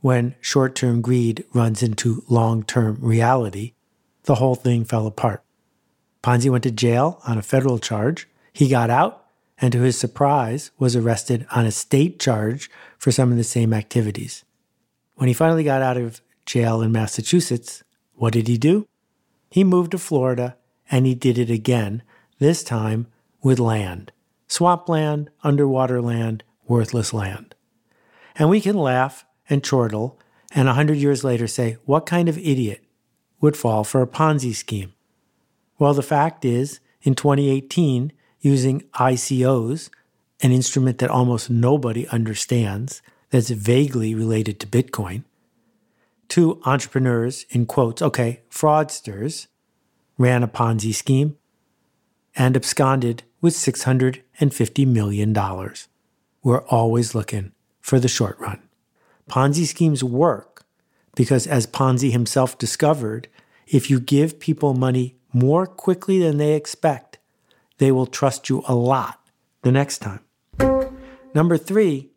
when 0.00 0.34
short 0.40 0.74
term 0.74 1.00
greed 1.00 1.44
runs 1.54 1.82
into 1.82 2.24
long 2.28 2.62
term 2.62 2.98
reality, 3.00 3.74
the 4.24 4.36
whole 4.36 4.54
thing 4.54 4.84
fell 4.84 5.06
apart. 5.06 5.42
Ponzi 6.22 6.50
went 6.50 6.64
to 6.64 6.70
jail 6.70 7.20
on 7.26 7.38
a 7.38 7.42
federal 7.42 7.78
charge. 7.78 8.28
He 8.52 8.68
got 8.68 8.90
out 8.90 9.24
and 9.58 9.72
to 9.72 9.80
his 9.80 9.98
surprise, 9.98 10.72
was 10.78 10.96
arrested 10.96 11.46
on 11.52 11.64
a 11.64 11.70
state 11.70 12.18
charge 12.18 12.68
for 12.98 13.12
some 13.12 13.30
of 13.30 13.38
the 13.38 13.44
same 13.44 13.72
activities. 13.72 14.44
When 15.14 15.28
he 15.28 15.34
finally 15.34 15.62
got 15.62 15.82
out 15.82 15.96
of 15.96 16.20
jail 16.44 16.82
in 16.82 16.90
Massachusetts, 16.90 17.84
what 18.14 18.32
did 18.32 18.48
he 18.48 18.58
do? 18.58 18.88
He 19.50 19.62
moved 19.62 19.92
to 19.92 19.98
Florida 19.98 20.56
and 20.90 21.06
he 21.06 21.14
did 21.14 21.38
it 21.38 21.50
again, 21.50 22.02
this 22.38 22.62
time 22.64 23.06
with 23.42 23.58
land 23.58 24.12
swampland, 24.48 25.30
underwater 25.42 26.02
land, 26.02 26.44
worthless 26.66 27.14
land. 27.14 27.54
And 28.36 28.48
we 28.48 28.60
can 28.60 28.76
laugh 28.76 29.24
and 29.48 29.62
chortle, 29.62 30.18
and 30.54 30.68
a 30.68 30.74
hundred 30.74 30.98
years 30.98 31.24
later 31.24 31.46
say, 31.46 31.76
what 31.84 32.06
kind 32.06 32.28
of 32.28 32.38
idiot 32.38 32.84
would 33.40 33.56
fall 33.56 33.84
for 33.84 34.02
a 34.02 34.06
Ponzi 34.06 34.54
scheme? 34.54 34.92
Well, 35.78 35.94
the 35.94 36.02
fact 36.02 36.44
is, 36.44 36.80
in 37.02 37.14
2018, 37.14 38.12
using 38.40 38.82
ICOs, 38.94 39.90
an 40.42 40.52
instrument 40.52 40.98
that 40.98 41.10
almost 41.10 41.50
nobody 41.50 42.06
understands, 42.08 43.02
that's 43.30 43.50
vaguely 43.50 44.14
related 44.14 44.60
to 44.60 44.66
Bitcoin, 44.66 45.24
two 46.28 46.60
entrepreneurs, 46.64 47.46
in 47.50 47.66
quotes, 47.66 48.02
okay, 48.02 48.42
fraudsters, 48.50 49.46
ran 50.18 50.42
a 50.42 50.48
Ponzi 50.48 50.94
scheme 50.94 51.36
and 52.36 52.56
absconded 52.56 53.22
with 53.40 53.54
$650 53.54 54.86
million. 54.86 55.34
We're 56.42 56.62
always 56.66 57.14
looking 57.14 57.52
for 57.82 58.00
the 58.00 58.08
short 58.08 58.38
run. 58.38 58.62
Ponzi 59.28 59.66
schemes 59.66 60.02
work 60.02 60.64
because, 61.14 61.46
as 61.46 61.66
Ponzi 61.66 62.10
himself 62.10 62.56
discovered, 62.56 63.28
if 63.66 63.90
you 63.90 64.00
give 64.00 64.40
people 64.40 64.72
money 64.72 65.16
more 65.32 65.66
quickly 65.66 66.18
than 66.18 66.38
they 66.38 66.54
expect, 66.54 67.18
they 67.78 67.92
will 67.92 68.06
trust 68.06 68.48
you 68.48 68.62
a 68.66 68.74
lot 68.74 69.20
the 69.62 69.72
next 69.72 69.98
time. 69.98 70.20
Number 71.34 71.56
three 71.56 72.10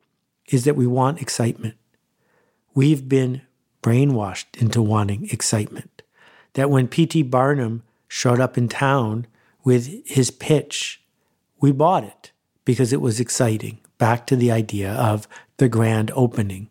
is 0.50 0.64
that 0.66 0.76
we 0.76 0.86
want 0.88 1.22
excitement. 1.22 1.76
We've 2.74 3.08
been 3.08 3.42
brainwashed 3.82 4.62
into 4.62 4.82
wanting 4.82 5.30
excitement. 5.32 6.02
That 6.54 6.70
when 6.70 6.88
P.T. 6.88 7.24
Barnum 7.24 7.84
showed 8.08 8.40
up 8.40 8.58
in 8.58 8.68
town 8.68 9.28
with 9.64 10.08
his 10.08 10.32
pitch, 10.32 11.02
we 11.60 11.72
bought 11.72 12.04
it 12.04 12.32
because 12.66 12.94
it 12.94 13.02
was 13.02 13.20
exciting. 13.20 13.80
Back 13.98 14.28
to 14.28 14.36
the 14.36 14.52
idea 14.52 14.92
of 14.92 15.28
the 15.58 15.70
grand 15.70 16.12
opening. 16.16 16.70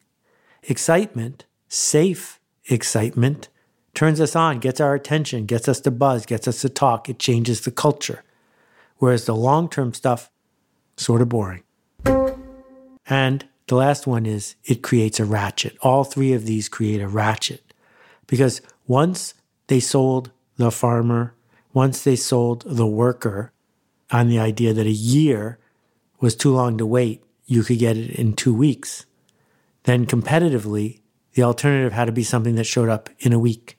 Excitement, 0.63 1.45
safe 1.69 2.41
excitement, 2.67 3.49
turns 3.95 4.21
us 4.21 4.35
on, 4.35 4.59
gets 4.59 4.81
our 4.81 4.95
attention, 4.95 5.47
gets 5.47 5.69
us 5.69 5.81
to 5.81 5.91
buzz, 5.91 6.27
gets 6.27 6.49
us 6.49 6.61
to 6.63 6.69
talk. 6.69 7.09
It 7.09 7.19
changes 7.19 7.63
the 7.63 7.71
culture. 7.71 8.23
Whereas 8.99 9.27
the 9.27 9.35
long 9.35 9.69
term 9.69 9.95
stuff, 9.95 10.31
sort 10.97 11.23
of 11.23 11.29
boring. 11.29 11.63
And 13.07 13.47
the 13.67 13.75
last 13.75 14.07
one 14.07 14.27
is 14.27 14.57
it 14.65 14.83
creates 14.83 15.21
a 15.21 15.25
ratchet. 15.25 15.77
All 15.81 16.05
three 16.05 16.33
of 16.33 16.47
these 16.47 16.69
create 16.69 17.01
a 17.01 17.09
ratchet 17.09 17.73
because 18.27 18.61
once 18.87 19.35
they 19.67 19.81
sold 19.81 20.31
the 20.57 20.71
farmer, 20.71 21.35
once 21.73 22.05
they 22.05 22.17
sold 22.17 22.63
the 22.67 22.87
worker 22.87 23.53
on 24.11 24.29
the 24.29 24.39
idea 24.39 24.73
that 24.73 24.87
a 24.87 24.91
year 24.91 25.59
was 26.25 26.35
too 26.35 26.55
long 26.55 26.79
to 26.79 26.87
wait, 26.87 27.23
you 27.45 27.63
could 27.63 27.79
get 27.79 27.99
it 27.99 28.19
in 28.19 28.33
two 28.33 28.55
weeks. 28.55 29.05
Then 29.83 30.07
competitively, 30.07 31.01
the 31.35 31.43
alternative 31.43 31.93
had 31.93 32.07
to 32.07 32.13
be 32.13 32.25
something 32.25 32.55
that 32.55 32.65
showed 32.65 32.89
up 32.89 33.11
in 33.19 33.35
a 33.35 33.39
week, 33.39 33.79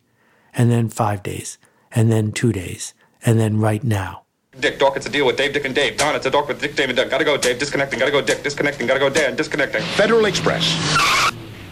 and 0.54 0.70
then 0.70 0.88
five 0.88 1.24
days, 1.24 1.58
and 1.92 2.12
then 2.12 2.32
two 2.32 2.54
days, 2.54 2.94
and 3.26 3.40
then 3.40 3.60
right 3.60 3.84
now. 3.84 4.26
Dick, 4.60 4.78
Doc, 4.78 4.96
it's 4.96 5.08
a 5.08 5.10
deal 5.10 5.26
with 5.26 5.38
Dave, 5.38 5.54
Dick, 5.54 5.66
and 5.66 5.74
Dave. 5.74 5.98
Don, 5.98 6.16
it's 6.16 6.28
a 6.28 6.30
doc 6.30 6.48
with 6.48 6.62
Dick, 6.62 6.76
Dave, 6.76 6.90
and 6.90 6.96
Doug. 6.96 7.10
Gotta 7.10 7.26
go, 7.26 7.36
Dave. 7.36 7.58
Disconnecting. 7.58 7.98
Gotta 7.98 8.12
go, 8.12 8.22
Dick. 8.22 8.44
Disconnecting. 8.44 8.86
Gotta 8.88 9.00
go, 9.00 9.10
Dan. 9.10 9.36
Disconnecting. 9.36 9.82
Federal 9.82 10.26
Express. 10.26 10.64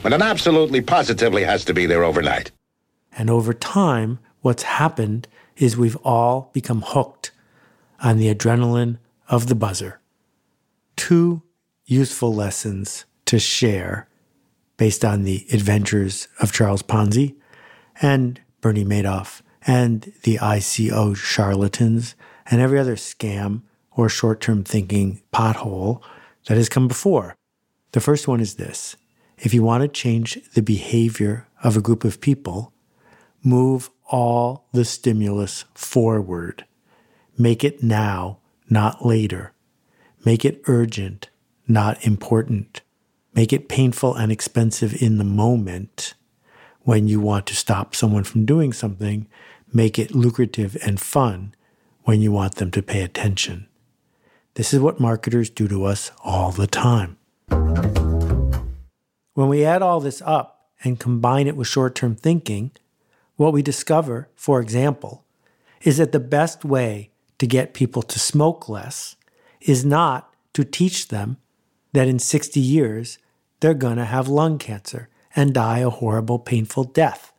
When 0.01 0.12
it 0.12 0.22
absolutely 0.22 0.82
positively 0.82 1.44
has 1.44 1.63
to 1.65 1.74
be 1.74 1.86
there 1.86 2.03
overnight. 2.03 2.51
And 3.15 3.30
over 3.30 3.53
time, 3.53 4.18
what's 4.42 4.63
happened 4.63 5.27
is 5.56 5.77
we've 5.77 5.96
all 5.98 6.50
become 6.51 6.82
hooked 6.82 7.30
on 8.01 8.18
the 8.18 8.34
adrenaline 8.34 8.98
of 9.30 9.48
the 9.48 9.56
buzzer. 9.56 10.00
Two 10.95 11.41
useful 11.85 12.33
lessons 12.33 13.05
to 13.25 13.39
share 13.39 14.07
based 14.77 15.05
on 15.05 15.23
the 15.23 15.45
adventures 15.51 16.27
of 16.39 16.51
Charles 16.51 16.83
Ponzi 16.83 17.35
and 18.01 18.41
Bernie 18.62 18.85
Madoff 18.85 19.41
and 19.65 20.12
the 20.23 20.38
ICO 20.38 21.15
charlatans 21.15 22.15
and 22.50 22.62
every 22.62 22.79
other 22.79 22.95
scam 22.95 23.62
or 23.91 24.09
short 24.09 24.41
term 24.41 24.63
thinking 24.63 25.21
pothole 25.33 26.01
that 26.47 26.57
has 26.57 26.69
come 26.69 26.88
before. 26.88 27.35
The 27.91 28.01
first 28.01 28.27
one 28.27 28.39
is 28.39 28.55
this 28.55 28.95
if 29.38 29.53
you 29.53 29.63
want 29.63 29.81
to 29.81 29.88
change 29.88 30.39
the 30.53 30.62
behavior 30.62 31.47
of 31.63 31.77
a 31.77 31.81
group 31.81 32.03
of 32.03 32.21
people, 32.21 32.73
move 33.43 33.89
all 34.09 34.67
the 34.73 34.85
stimulus 34.85 35.65
forward. 35.73 36.65
Make 37.38 37.63
it 37.63 37.81
now, 37.81 38.39
not 38.69 39.05
later. 39.05 39.52
Make 40.25 40.46
it 40.46 40.62
urgent, 40.68 41.30
not 41.68 42.06
important. 42.06 42.82
Make 43.34 43.51
it 43.51 43.68
painful 43.68 44.15
and 44.15 44.32
expensive 44.32 45.01
in 45.01 45.18
the 45.18 45.25
moment 45.25 46.13
when 46.82 47.08
you 47.10 47.20
want 47.20 47.46
to 47.48 47.56
stop 47.56 47.94
someone 47.94 48.24
from 48.24 48.46
doing 48.46 48.72
something. 48.72 49.27
Make 49.74 50.00
it 50.00 50.15
lucrative 50.15 50.77
and 50.86 51.00
fun 51.00 51.56
when 52.03 52.22
you 52.22 52.32
want 52.32 52.56
them 52.56 52.72
to 52.72 52.82
pay 52.82 53.01
attention. 53.01 53.68
This 54.53 54.74
is 54.74 54.80
what 54.80 55.00
marketers 55.00 55.50
do 55.50 55.68
to 55.68 55.84
us 55.84 56.12
all 56.24 56.51
the 56.51 56.68
time. 56.68 57.18
When 59.34 59.50
we 59.50 59.65
add 59.65 59.82
all 59.82 60.00
this 60.00 60.22
up 60.22 60.70
and 60.84 61.00
combine 61.00 61.48
it 61.48 61.58
with 61.58 61.68
short 61.68 61.96
term 61.96 62.15
thinking, 62.15 62.72
what 63.36 63.51
we 63.51 63.62
discover, 63.62 64.30
for 64.36 64.62
example, 64.62 65.25
is 65.82 65.98
that 65.98 66.12
the 66.12 66.20
best 66.20 66.63
way 66.63 67.10
to 67.39 67.48
get 67.48 67.74
people 67.74 68.03
to 68.03 68.20
smoke 68.20 68.70
less 68.70 69.15
is 69.63 69.86
not 69.86 70.34
to 70.53 70.63
teach 70.63 71.08
them 71.08 71.38
that 71.93 72.08
in 72.08 72.20
60 72.20 72.60
years 72.60 73.17
they're 73.60 73.74
going 73.74 73.98
to 73.98 74.05
have 74.05 74.27
lung 74.27 74.58
cancer 74.58 75.10
and 75.36 75.53
die 75.53 75.79
a 75.79 75.89
horrible, 75.89 76.38
painful 76.38 76.84
death. 76.84 77.34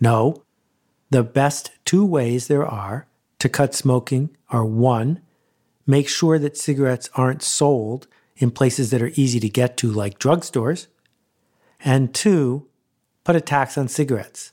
No, 0.00 0.42
the 1.10 1.22
best 1.22 1.70
two 1.84 2.04
ways 2.04 2.48
there 2.48 2.66
are 2.66 3.06
to 3.38 3.48
cut 3.48 3.74
smoking 3.74 4.30
are 4.50 4.64
one, 4.64 5.20
make 5.86 6.08
sure 6.08 6.38
that 6.38 6.56
cigarettes 6.56 7.08
aren't 7.14 7.42
sold 7.42 8.06
in 8.36 8.50
places 8.50 8.90
that 8.90 9.02
are 9.02 9.12
easy 9.14 9.40
to 9.40 9.48
get 9.48 9.76
to, 9.78 9.90
like 9.90 10.18
drugstores, 10.18 10.86
and 11.84 12.14
two, 12.14 12.66
put 13.24 13.36
a 13.36 13.40
tax 13.40 13.78
on 13.78 13.88
cigarettes. 13.88 14.52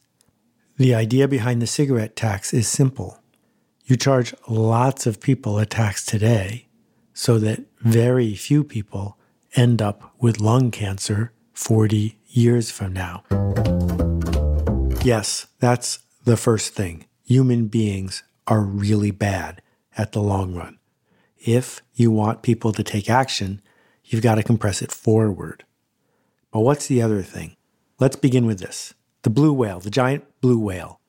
The 0.78 0.94
idea 0.94 1.28
behind 1.28 1.62
the 1.62 1.68
cigarette 1.68 2.16
tax 2.16 2.54
is 2.54 2.68
simple. 2.68 3.20
You 3.86 3.96
charge 3.98 4.34
lots 4.48 5.06
of 5.06 5.20
people 5.20 5.58
a 5.58 5.66
tax 5.66 6.06
today 6.06 6.65
so 7.16 7.40
that 7.40 7.64
very 7.80 8.36
few 8.36 8.64
people 8.64 9.18
end 9.56 9.82
up 9.82 10.14
with 10.20 10.42
lung 10.42 10.70
cancer 10.70 11.32
40 11.54 12.20
years 12.28 12.70
from 12.70 12.92
now. 12.92 13.24
Yes, 15.04 15.48
that's 15.60 16.00
the 16.26 16.36
first 16.36 16.74
thing. 16.74 17.06
Human 17.24 17.68
beings 17.68 18.22
are 18.48 18.62
really 18.62 19.12
bad 19.12 19.62
at 19.98 20.12
the 20.12 20.22
long 20.22 20.54
run. 20.54 20.78
If 21.38 21.82
you 21.94 22.12
want 22.12 22.42
people 22.42 22.74
to 22.74 22.84
take 22.84 23.10
action, 23.10 23.62
you've 24.04 24.22
got 24.22 24.36
to 24.36 24.44
compress 24.44 24.82
it 24.82 24.92
forward. 24.92 25.64
But 26.52 26.60
what's 26.62 26.88
the 26.88 27.02
other 27.02 27.22
thing? 27.22 27.56
Let's 27.98 28.18
begin 28.18 28.46
with 28.46 28.60
this 28.60 28.94
the 29.22 29.30
blue 29.30 29.54
whale, 29.54 29.80
the 29.80 29.90
giant 29.90 30.26
blue 30.42 30.60
whale. 30.60 31.00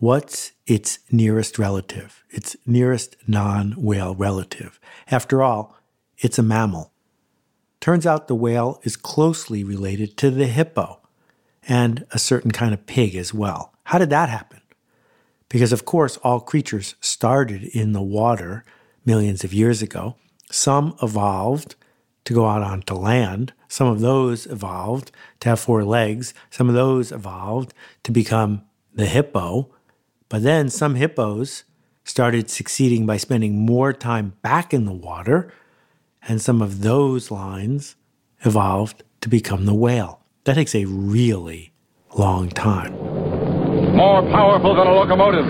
What's 0.00 0.52
its 0.64 1.00
nearest 1.10 1.58
relative? 1.58 2.22
Its 2.30 2.56
nearest 2.64 3.16
non 3.26 3.72
whale 3.72 4.14
relative. 4.14 4.78
After 5.10 5.42
all, 5.42 5.76
it's 6.18 6.38
a 6.38 6.42
mammal. 6.42 6.92
Turns 7.80 8.06
out 8.06 8.28
the 8.28 8.36
whale 8.36 8.80
is 8.84 8.96
closely 8.96 9.64
related 9.64 10.16
to 10.18 10.30
the 10.30 10.46
hippo 10.46 11.00
and 11.66 12.06
a 12.12 12.18
certain 12.20 12.52
kind 12.52 12.72
of 12.72 12.86
pig 12.86 13.16
as 13.16 13.34
well. 13.34 13.72
How 13.84 13.98
did 13.98 14.10
that 14.10 14.28
happen? 14.28 14.60
Because, 15.48 15.72
of 15.72 15.84
course, 15.84 16.16
all 16.18 16.38
creatures 16.38 16.94
started 17.00 17.64
in 17.64 17.92
the 17.92 18.02
water 18.02 18.64
millions 19.04 19.42
of 19.42 19.52
years 19.52 19.82
ago. 19.82 20.14
Some 20.48 20.96
evolved 21.02 21.74
to 22.24 22.32
go 22.32 22.46
out 22.46 22.62
onto 22.62 22.94
land. 22.94 23.52
Some 23.66 23.88
of 23.88 23.98
those 23.98 24.46
evolved 24.46 25.10
to 25.40 25.48
have 25.48 25.58
four 25.58 25.84
legs. 25.84 26.34
Some 26.50 26.68
of 26.68 26.76
those 26.76 27.10
evolved 27.10 27.74
to 28.04 28.12
become 28.12 28.62
the 28.94 29.06
hippo. 29.06 29.74
But 30.28 30.42
then 30.42 30.68
some 30.68 30.94
hippos 30.94 31.64
started 32.04 32.50
succeeding 32.50 33.06
by 33.06 33.16
spending 33.16 33.64
more 33.64 33.92
time 33.92 34.34
back 34.42 34.74
in 34.74 34.84
the 34.84 34.92
water. 34.92 35.52
And 36.22 36.40
some 36.40 36.60
of 36.60 36.80
those 36.82 37.30
lines 37.30 37.96
evolved 38.44 39.02
to 39.20 39.28
become 39.28 39.66
the 39.66 39.74
whale. 39.74 40.20
That 40.44 40.54
takes 40.54 40.74
a 40.74 40.84
really 40.84 41.72
long 42.14 42.48
time 42.48 43.18
more 43.98 44.22
powerful 44.30 44.76
than 44.76 44.86
a 44.86 44.92
locomotive, 44.92 45.44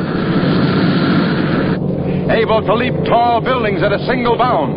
able 2.30 2.60
to 2.62 2.74
leap 2.74 2.94
tall 3.08 3.40
buildings 3.40 3.82
at 3.82 3.92
a 3.92 3.98
single 4.06 4.36
bound. 4.36 4.76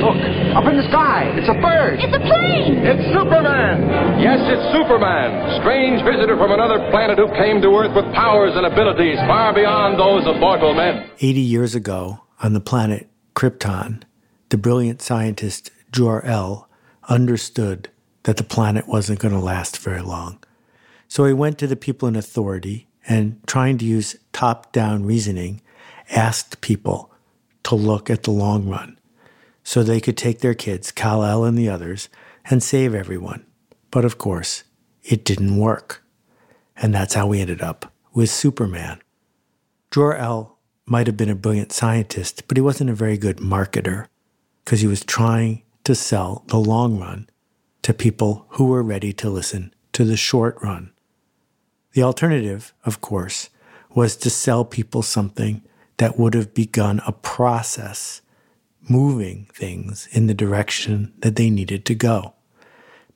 Look, 0.00 0.16
up 0.56 0.64
in 0.64 0.76
the 0.80 0.86
sky, 0.88 1.28
it's 1.36 1.48
a 1.48 1.58
bird. 1.60 2.00
It's 2.00 2.16
a 2.16 2.24
plane. 2.24 2.80
It's 2.82 3.04
Superman. 3.12 4.20
Yes, 4.20 4.40
it's 4.48 4.64
Superman, 4.72 5.60
strange 5.60 6.00
visitor 6.02 6.36
from 6.36 6.52
another 6.52 6.90
planet 6.90 7.18
who 7.18 7.28
came 7.36 7.60
to 7.60 7.68
Earth 7.68 7.94
with 7.94 8.08
powers 8.14 8.52
and 8.56 8.64
abilities 8.64 9.18
far 9.28 9.54
beyond 9.54 10.00
those 10.00 10.26
of 10.26 10.40
mortal 10.40 10.74
men. 10.74 11.10
80 11.20 11.40
years 11.40 11.74
ago, 11.74 12.24
on 12.42 12.54
the 12.54 12.60
planet 12.60 13.08
Krypton, 13.34 14.02
the 14.48 14.56
brilliant 14.56 15.02
scientist 15.02 15.70
Jor 15.92 16.24
El 16.24 16.68
understood 17.08 17.90
that 18.24 18.36
the 18.36 18.44
planet 18.44 18.88
wasn't 18.88 19.18
going 19.18 19.34
to 19.34 19.40
last 19.40 19.78
very 19.78 20.02
long. 20.02 20.38
So 21.08 21.24
he 21.24 21.32
went 21.32 21.58
to 21.58 21.66
the 21.66 21.76
people 21.76 22.08
in 22.08 22.16
authority 22.16 22.88
and, 23.08 23.40
trying 23.46 23.78
to 23.78 23.84
use 23.84 24.16
top 24.32 24.72
down 24.72 25.04
reasoning, 25.04 25.60
asked 26.10 26.60
people 26.60 27.12
to 27.64 27.74
look 27.74 28.10
at 28.10 28.24
the 28.24 28.30
long 28.30 28.68
run 28.68 28.98
so 29.62 29.82
they 29.82 30.00
could 30.00 30.16
take 30.16 30.40
their 30.40 30.54
kids, 30.54 30.90
Kal 30.90 31.24
El 31.24 31.44
and 31.44 31.56
the 31.56 31.68
others, 31.68 32.08
and 32.46 32.62
save 32.62 32.94
everyone. 32.94 33.44
But 33.90 34.04
of 34.04 34.18
course, 34.18 34.64
it 35.02 35.24
didn't 35.24 35.58
work. 35.58 36.02
And 36.76 36.94
that's 36.94 37.14
how 37.14 37.26
we 37.26 37.40
ended 37.40 37.62
up 37.62 37.92
with 38.12 38.30
Superman. 38.30 39.00
Jor-El 39.90 40.56
might 40.86 41.06
have 41.06 41.16
been 41.16 41.30
a 41.30 41.34
brilliant 41.34 41.72
scientist, 41.72 42.48
but 42.48 42.56
he 42.56 42.60
wasn't 42.60 42.90
a 42.90 42.94
very 42.94 43.18
good 43.18 43.36
marketer 43.36 44.06
because 44.64 44.80
he 44.80 44.86
was 44.86 45.04
trying 45.04 45.62
to 45.84 45.94
sell 45.94 46.44
the 46.48 46.58
long 46.58 46.98
run 46.98 47.28
to 47.82 47.94
people 47.94 48.46
who 48.50 48.66
were 48.66 48.82
ready 48.82 49.12
to 49.12 49.30
listen 49.30 49.74
to 49.92 50.04
the 50.04 50.16
short 50.16 50.56
run. 50.62 50.92
The 51.92 52.02
alternative, 52.02 52.72
of 52.84 53.00
course, 53.00 53.50
was 53.94 54.16
to 54.16 54.30
sell 54.30 54.64
people 54.64 55.02
something 55.02 55.62
that 56.00 56.18
would 56.18 56.32
have 56.32 56.54
begun 56.54 56.98
a 57.06 57.12
process 57.12 58.22
moving 58.88 59.46
things 59.52 60.08
in 60.12 60.28
the 60.28 60.32
direction 60.34 61.12
that 61.18 61.36
they 61.36 61.50
needed 61.50 61.84
to 61.84 61.94
go. 61.94 62.32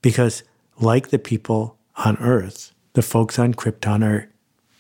Because, 0.03 0.43
like 0.79 1.09
the 1.09 1.19
people 1.19 1.79
on 1.97 2.19
Earth, 2.19 2.75
the 2.93 3.01
folks 3.01 3.39
on 3.39 3.55
Krypton 3.55 4.05
are 4.05 4.29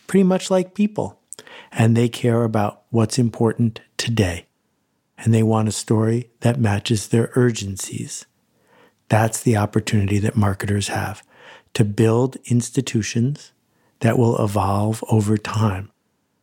pretty 0.06 0.22
much 0.22 0.50
like 0.50 0.74
people, 0.74 1.18
and 1.72 1.96
they 1.96 2.10
care 2.10 2.44
about 2.44 2.82
what's 2.90 3.18
important 3.18 3.80
today. 3.96 4.48
And 5.16 5.32
they 5.32 5.42
want 5.42 5.68
a 5.68 5.72
story 5.72 6.28
that 6.40 6.60
matches 6.60 7.08
their 7.08 7.30
urgencies. 7.34 8.26
That's 9.08 9.40
the 9.40 9.56
opportunity 9.56 10.18
that 10.18 10.36
marketers 10.36 10.88
have 10.88 11.22
to 11.72 11.86
build 11.86 12.36
institutions 12.44 13.52
that 14.00 14.18
will 14.18 14.44
evolve 14.44 15.02
over 15.08 15.38
time, 15.38 15.90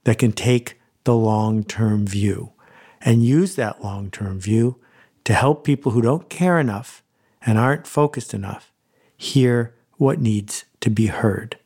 that 0.05 0.17
can 0.17 0.31
take 0.31 0.80
the 1.03 1.15
long 1.15 1.63
term 1.63 2.05
view 2.05 2.53
and 3.01 3.25
use 3.25 3.55
that 3.55 3.83
long 3.83 4.11
term 4.11 4.39
view 4.39 4.79
to 5.23 5.33
help 5.33 5.63
people 5.63 5.91
who 5.91 6.01
don't 6.01 6.29
care 6.29 6.59
enough 6.59 7.03
and 7.45 7.57
aren't 7.57 7.87
focused 7.87 8.33
enough 8.33 8.71
hear 9.17 9.73
what 9.97 10.19
needs 10.19 10.65
to 10.79 10.89
be 10.89 11.07
heard. 11.07 11.57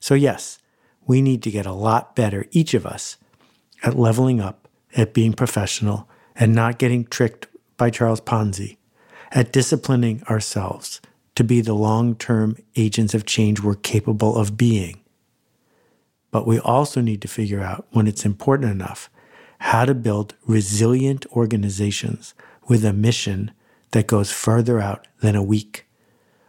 So, 0.00 0.14
yes, 0.14 0.58
we 1.06 1.20
need 1.20 1.42
to 1.42 1.50
get 1.50 1.66
a 1.66 1.72
lot 1.72 2.16
better, 2.16 2.46
each 2.50 2.72
of 2.72 2.86
us, 2.86 3.18
at 3.82 3.98
leveling 3.98 4.40
up, 4.40 4.68
at 4.96 5.12
being 5.12 5.34
professional, 5.34 6.08
and 6.34 6.54
not 6.54 6.78
getting 6.78 7.04
tricked 7.04 7.46
by 7.76 7.90
Charles 7.90 8.20
Ponzi, 8.20 8.78
at 9.32 9.52
disciplining 9.52 10.22
ourselves 10.24 11.00
to 11.34 11.44
be 11.44 11.60
the 11.60 11.74
long 11.74 12.14
term 12.14 12.56
agents 12.76 13.14
of 13.14 13.26
change 13.26 13.60
we're 13.60 13.74
capable 13.74 14.36
of 14.36 14.56
being. 14.56 15.03
But 16.34 16.48
we 16.48 16.58
also 16.58 17.00
need 17.00 17.22
to 17.22 17.28
figure 17.28 17.62
out 17.62 17.86
when 17.92 18.08
it's 18.08 18.24
important 18.24 18.72
enough 18.72 19.08
how 19.60 19.84
to 19.84 19.94
build 19.94 20.34
resilient 20.44 21.24
organizations 21.26 22.34
with 22.66 22.84
a 22.84 22.92
mission 22.92 23.52
that 23.92 24.08
goes 24.08 24.32
further 24.32 24.80
out 24.80 25.06
than 25.20 25.36
a 25.36 25.44
week. 25.44 25.86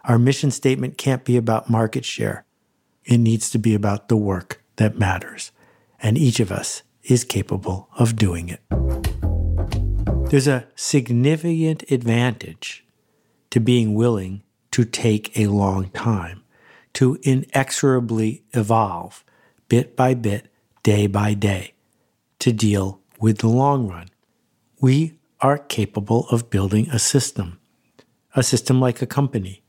Our 0.06 0.18
mission 0.18 0.50
statement 0.50 0.98
can't 0.98 1.24
be 1.24 1.38
about 1.38 1.70
market 1.70 2.04
share. 2.04 2.46
It 3.04 3.20
needs 3.20 3.52
to 3.52 3.60
be 3.60 3.76
about 3.76 4.08
the 4.08 4.18
work 4.18 4.64
that 4.78 4.98
matters. 4.98 5.52
And 6.00 6.18
each 6.18 6.40
of 6.40 6.52
us 6.52 6.82
is 7.04 7.24
capable 7.24 7.88
of 7.96 8.16
doing 8.16 8.50
it. 8.50 8.62
There's 10.32 10.48
a 10.48 10.66
significant 10.74 11.84
advantage 11.92 12.84
to 13.52 13.60
being 13.60 13.94
willing 13.94 14.42
to 14.72 14.84
take 14.84 15.38
a 15.38 15.46
long 15.46 15.90
time, 15.90 16.44
to 16.94 17.20
inexorably 17.22 18.46
evolve 18.52 19.24
bit 19.68 19.96
by 19.96 20.14
bit, 20.14 20.48
day 20.84 21.08
by 21.08 21.34
day, 21.34 21.74
to 22.40 22.52
deal 22.52 23.02
with 23.20 23.40
the 23.40 23.48
long 23.48 23.88
run. 23.88 24.08
We 24.80 25.20
are 25.42 25.58
capable 25.58 26.28
of 26.30 26.50
building 26.50 26.90
a 26.90 27.00
system, 27.00 27.60
a 28.36 28.44
system 28.44 28.80
like 28.80 29.02
a 29.02 29.08
company. 29.08 29.64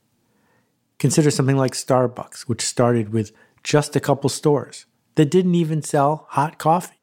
Consider 0.99 1.31
something 1.31 1.57
like 1.57 1.73
Starbucks, 1.73 2.43
which 2.43 2.63
started 2.63 3.13
with 3.13 3.33
just 3.63 3.97
a 3.97 4.01
couple 4.01 4.31
stores 4.31 4.87
that 5.17 5.31
didn't 5.31 5.55
even 5.55 5.83
sell 5.83 6.27
hot 6.31 6.59
coffee. 6.59 7.01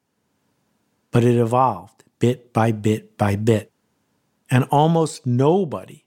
But 1.10 1.24
it 1.24 1.36
evolved 1.36 2.04
bit 2.18 2.52
by 2.52 2.72
bit 2.72 3.18
by 3.18 3.36
bit. 3.36 3.70
And 4.50 4.64
almost 4.70 5.26
nobody 5.26 6.04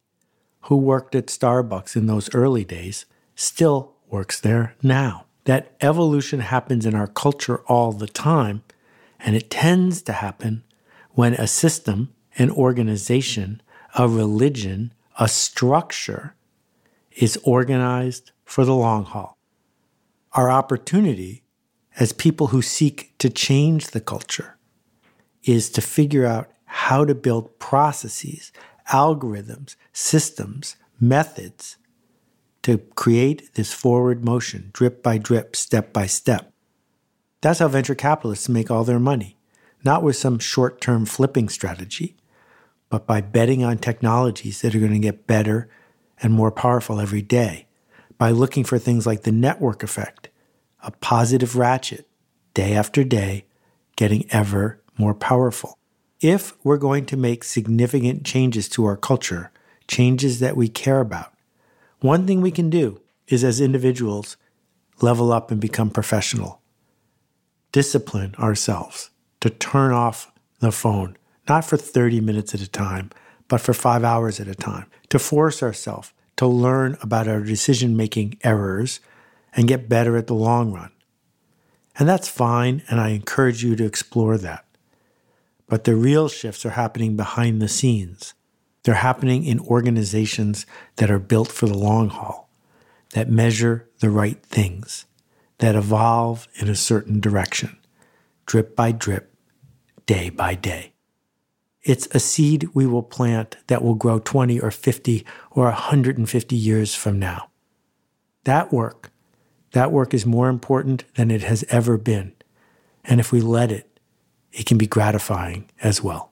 who 0.62 0.78
worked 0.78 1.16
at 1.16 1.28
Starbucks 1.28 1.96
in 1.96 2.08
those 2.08 2.34
early 2.34 2.66
days 2.66 3.06
still 3.36 3.94
works 4.10 4.40
there 4.40 4.76
now. 4.82 5.27
That 5.48 5.78
evolution 5.80 6.42
happens 6.42 6.86
in 6.86 6.94
our 6.94 7.08
culture 7.08 7.60
all 7.68 7.94
the 7.94 8.06
time 8.08 8.64
and 9.18 9.34
it 9.34 9.50
tends 9.50 10.02
to 10.02 10.12
happen 10.12 10.66
when 11.12 11.36
a 11.36 11.48
system, 11.48 12.14
an 12.38 12.52
organization, 12.52 13.62
a 13.98 14.10
religion, 14.10 14.94
a 15.18 15.30
structure 15.30 16.36
is 17.14 17.40
organized 17.46 18.32
for 18.44 18.66
the 18.66 18.76
long 18.76 19.06
haul. 19.06 19.38
Our 20.34 20.52
opportunity 20.52 21.44
as 21.98 22.12
people 22.12 22.48
who 22.48 22.62
seek 22.62 23.18
to 23.20 23.30
change 23.30 23.92
the 23.92 24.02
culture 24.02 24.58
is 25.44 25.70
to 25.70 25.82
figure 25.82 26.26
out 26.26 26.52
how 26.66 27.06
to 27.06 27.16
build 27.16 27.58
processes, 27.58 28.52
algorithms, 28.90 29.78
systems, 29.94 30.76
methods 31.00 31.78
to 32.68 32.80
create 32.96 33.54
this 33.54 33.72
forward 33.72 34.26
motion, 34.26 34.72
drip 34.74 35.02
by 35.02 35.18
drip, 35.18 35.56
step 35.56 35.94
by 35.94 36.06
step. 36.06 36.52
That's 37.40 37.60
how 37.60 37.70
venture 37.70 37.96
capitalists 37.96 38.50
make 38.50 38.70
all 38.70 38.84
their 38.84 39.00
money, 39.00 39.38
not 39.86 40.04
with 40.04 40.18
some 40.18 40.38
short 40.38 40.82
term 40.82 41.06
flipping 41.06 41.48
strategy, 41.48 42.18
but 42.90 43.08
by 43.08 43.22
betting 43.22 43.64
on 43.64 43.78
technologies 43.78 44.60
that 44.62 44.76
are 44.76 44.80
going 44.80 44.92
to 44.92 45.00
get 45.00 45.28
better 45.28 45.70
and 46.22 46.34
more 46.34 46.52
powerful 46.52 47.00
every 47.00 47.22
day, 47.22 47.68
by 48.18 48.32
looking 48.32 48.66
for 48.66 48.78
things 48.78 49.08
like 49.08 49.22
the 49.22 49.32
network 49.32 49.82
effect, 49.82 50.28
a 50.84 50.92
positive 50.92 51.56
ratchet, 51.56 52.06
day 52.54 52.74
after 52.74 53.06
day, 53.06 53.46
getting 53.96 54.26
ever 54.30 54.82
more 54.98 55.14
powerful. 55.14 55.78
If 56.20 56.54
we're 56.66 56.76
going 56.76 57.06
to 57.06 57.16
make 57.16 57.46
significant 57.46 58.26
changes 58.26 58.68
to 58.70 58.84
our 58.84 58.98
culture, 58.98 59.52
changes 59.88 60.42
that 60.42 60.58
we 60.58 60.68
care 60.68 61.00
about, 61.00 61.32
one 62.00 62.28
thing 62.28 62.42
we 62.42 62.52
can 62.52 62.70
do 62.70 63.02
is 63.28 63.44
as 63.44 63.60
individuals 63.60 64.38
level 65.02 65.32
up 65.32 65.52
and 65.52 65.60
become 65.60 65.90
professional 65.90 66.62
discipline 67.72 68.34
ourselves 68.40 69.12
to 69.40 69.50
turn 69.50 69.92
off 69.92 70.32
the 70.60 70.72
phone, 70.72 71.18
not 71.48 71.66
for 71.66 71.78
30 71.78 72.22
minutes 72.22 72.56
at 72.56 72.62
a 72.62 72.68
time, 72.68 73.12
but 73.48 73.62
for 73.62 73.74
five 73.74 74.04
hours 74.04 74.40
at 74.40 74.48
a 74.48 74.56
time, 74.56 74.88
to 75.10 75.20
force 75.20 75.62
ourselves 75.62 76.12
to 76.38 76.48
learn 76.48 76.98
about 77.02 77.28
our 77.28 77.42
decision 77.42 77.98
making 77.98 78.38
errors 78.44 79.00
and 79.54 79.68
get 79.68 79.90
better 79.90 80.18
at 80.18 80.28
the 80.28 80.34
long 80.34 80.72
run. 80.72 80.92
And 82.00 82.08
that's 82.08 82.28
fine, 82.28 82.84
and 82.90 83.00
I 83.00 83.10
encourage 83.10 83.64
you 83.64 83.76
to 83.76 83.86
explore 83.86 84.38
that. 84.38 84.66
But 85.68 85.84
the 85.84 85.96
real 85.96 86.30
shifts 86.30 86.66
are 86.66 86.72
happening 86.72 87.16
behind 87.16 87.62
the 87.62 87.68
scenes. 87.68 88.34
They're 88.88 88.96
happening 88.96 89.44
in 89.44 89.60
organizations 89.60 90.66
that 90.96 91.12
are 91.12 91.20
built 91.20 91.50
for 91.50 91.66
the 91.66 91.78
long 91.78 92.08
haul, 92.08 92.50
that 93.12 93.30
measure 93.30 93.90
the 94.00 94.10
right 94.10 94.42
things, 94.42 95.06
that 95.58 95.76
evolve 95.76 96.48
in 96.56 96.70
a 96.70 96.76
certain 96.76 97.20
direction, 97.20 97.78
drip 98.46 98.78
by 98.78 98.94
drip, 98.94 99.36
day 100.06 100.30
by 100.30 100.56
day. 100.56 100.94
It's 101.84 102.08
a 102.16 102.20
seed 102.22 102.70
we 102.74 102.86
will 102.86 103.04
plant 103.04 103.58
that 103.68 103.84
will 103.84 103.94
grow 103.94 104.20
20 104.20 104.58
or 104.62 104.72
50 104.72 105.26
or 105.52 105.66
150 105.66 106.56
years 106.56 106.96
from 106.96 107.20
now. 107.20 107.50
That 108.46 108.72
work, 108.72 109.12
that 109.72 109.92
work 109.92 110.14
is 110.14 110.26
more 110.26 110.48
important 110.48 111.04
than 111.16 111.30
it 111.30 111.44
has 111.44 111.66
ever 111.68 111.98
been. 111.98 112.32
And 113.04 113.20
if 113.20 113.34
we 113.34 113.42
let 113.42 113.70
it, 113.70 114.00
it 114.54 114.66
can 114.66 114.78
be 114.78 114.88
gratifying 114.88 115.70
as 115.84 116.02
well. 116.02 116.32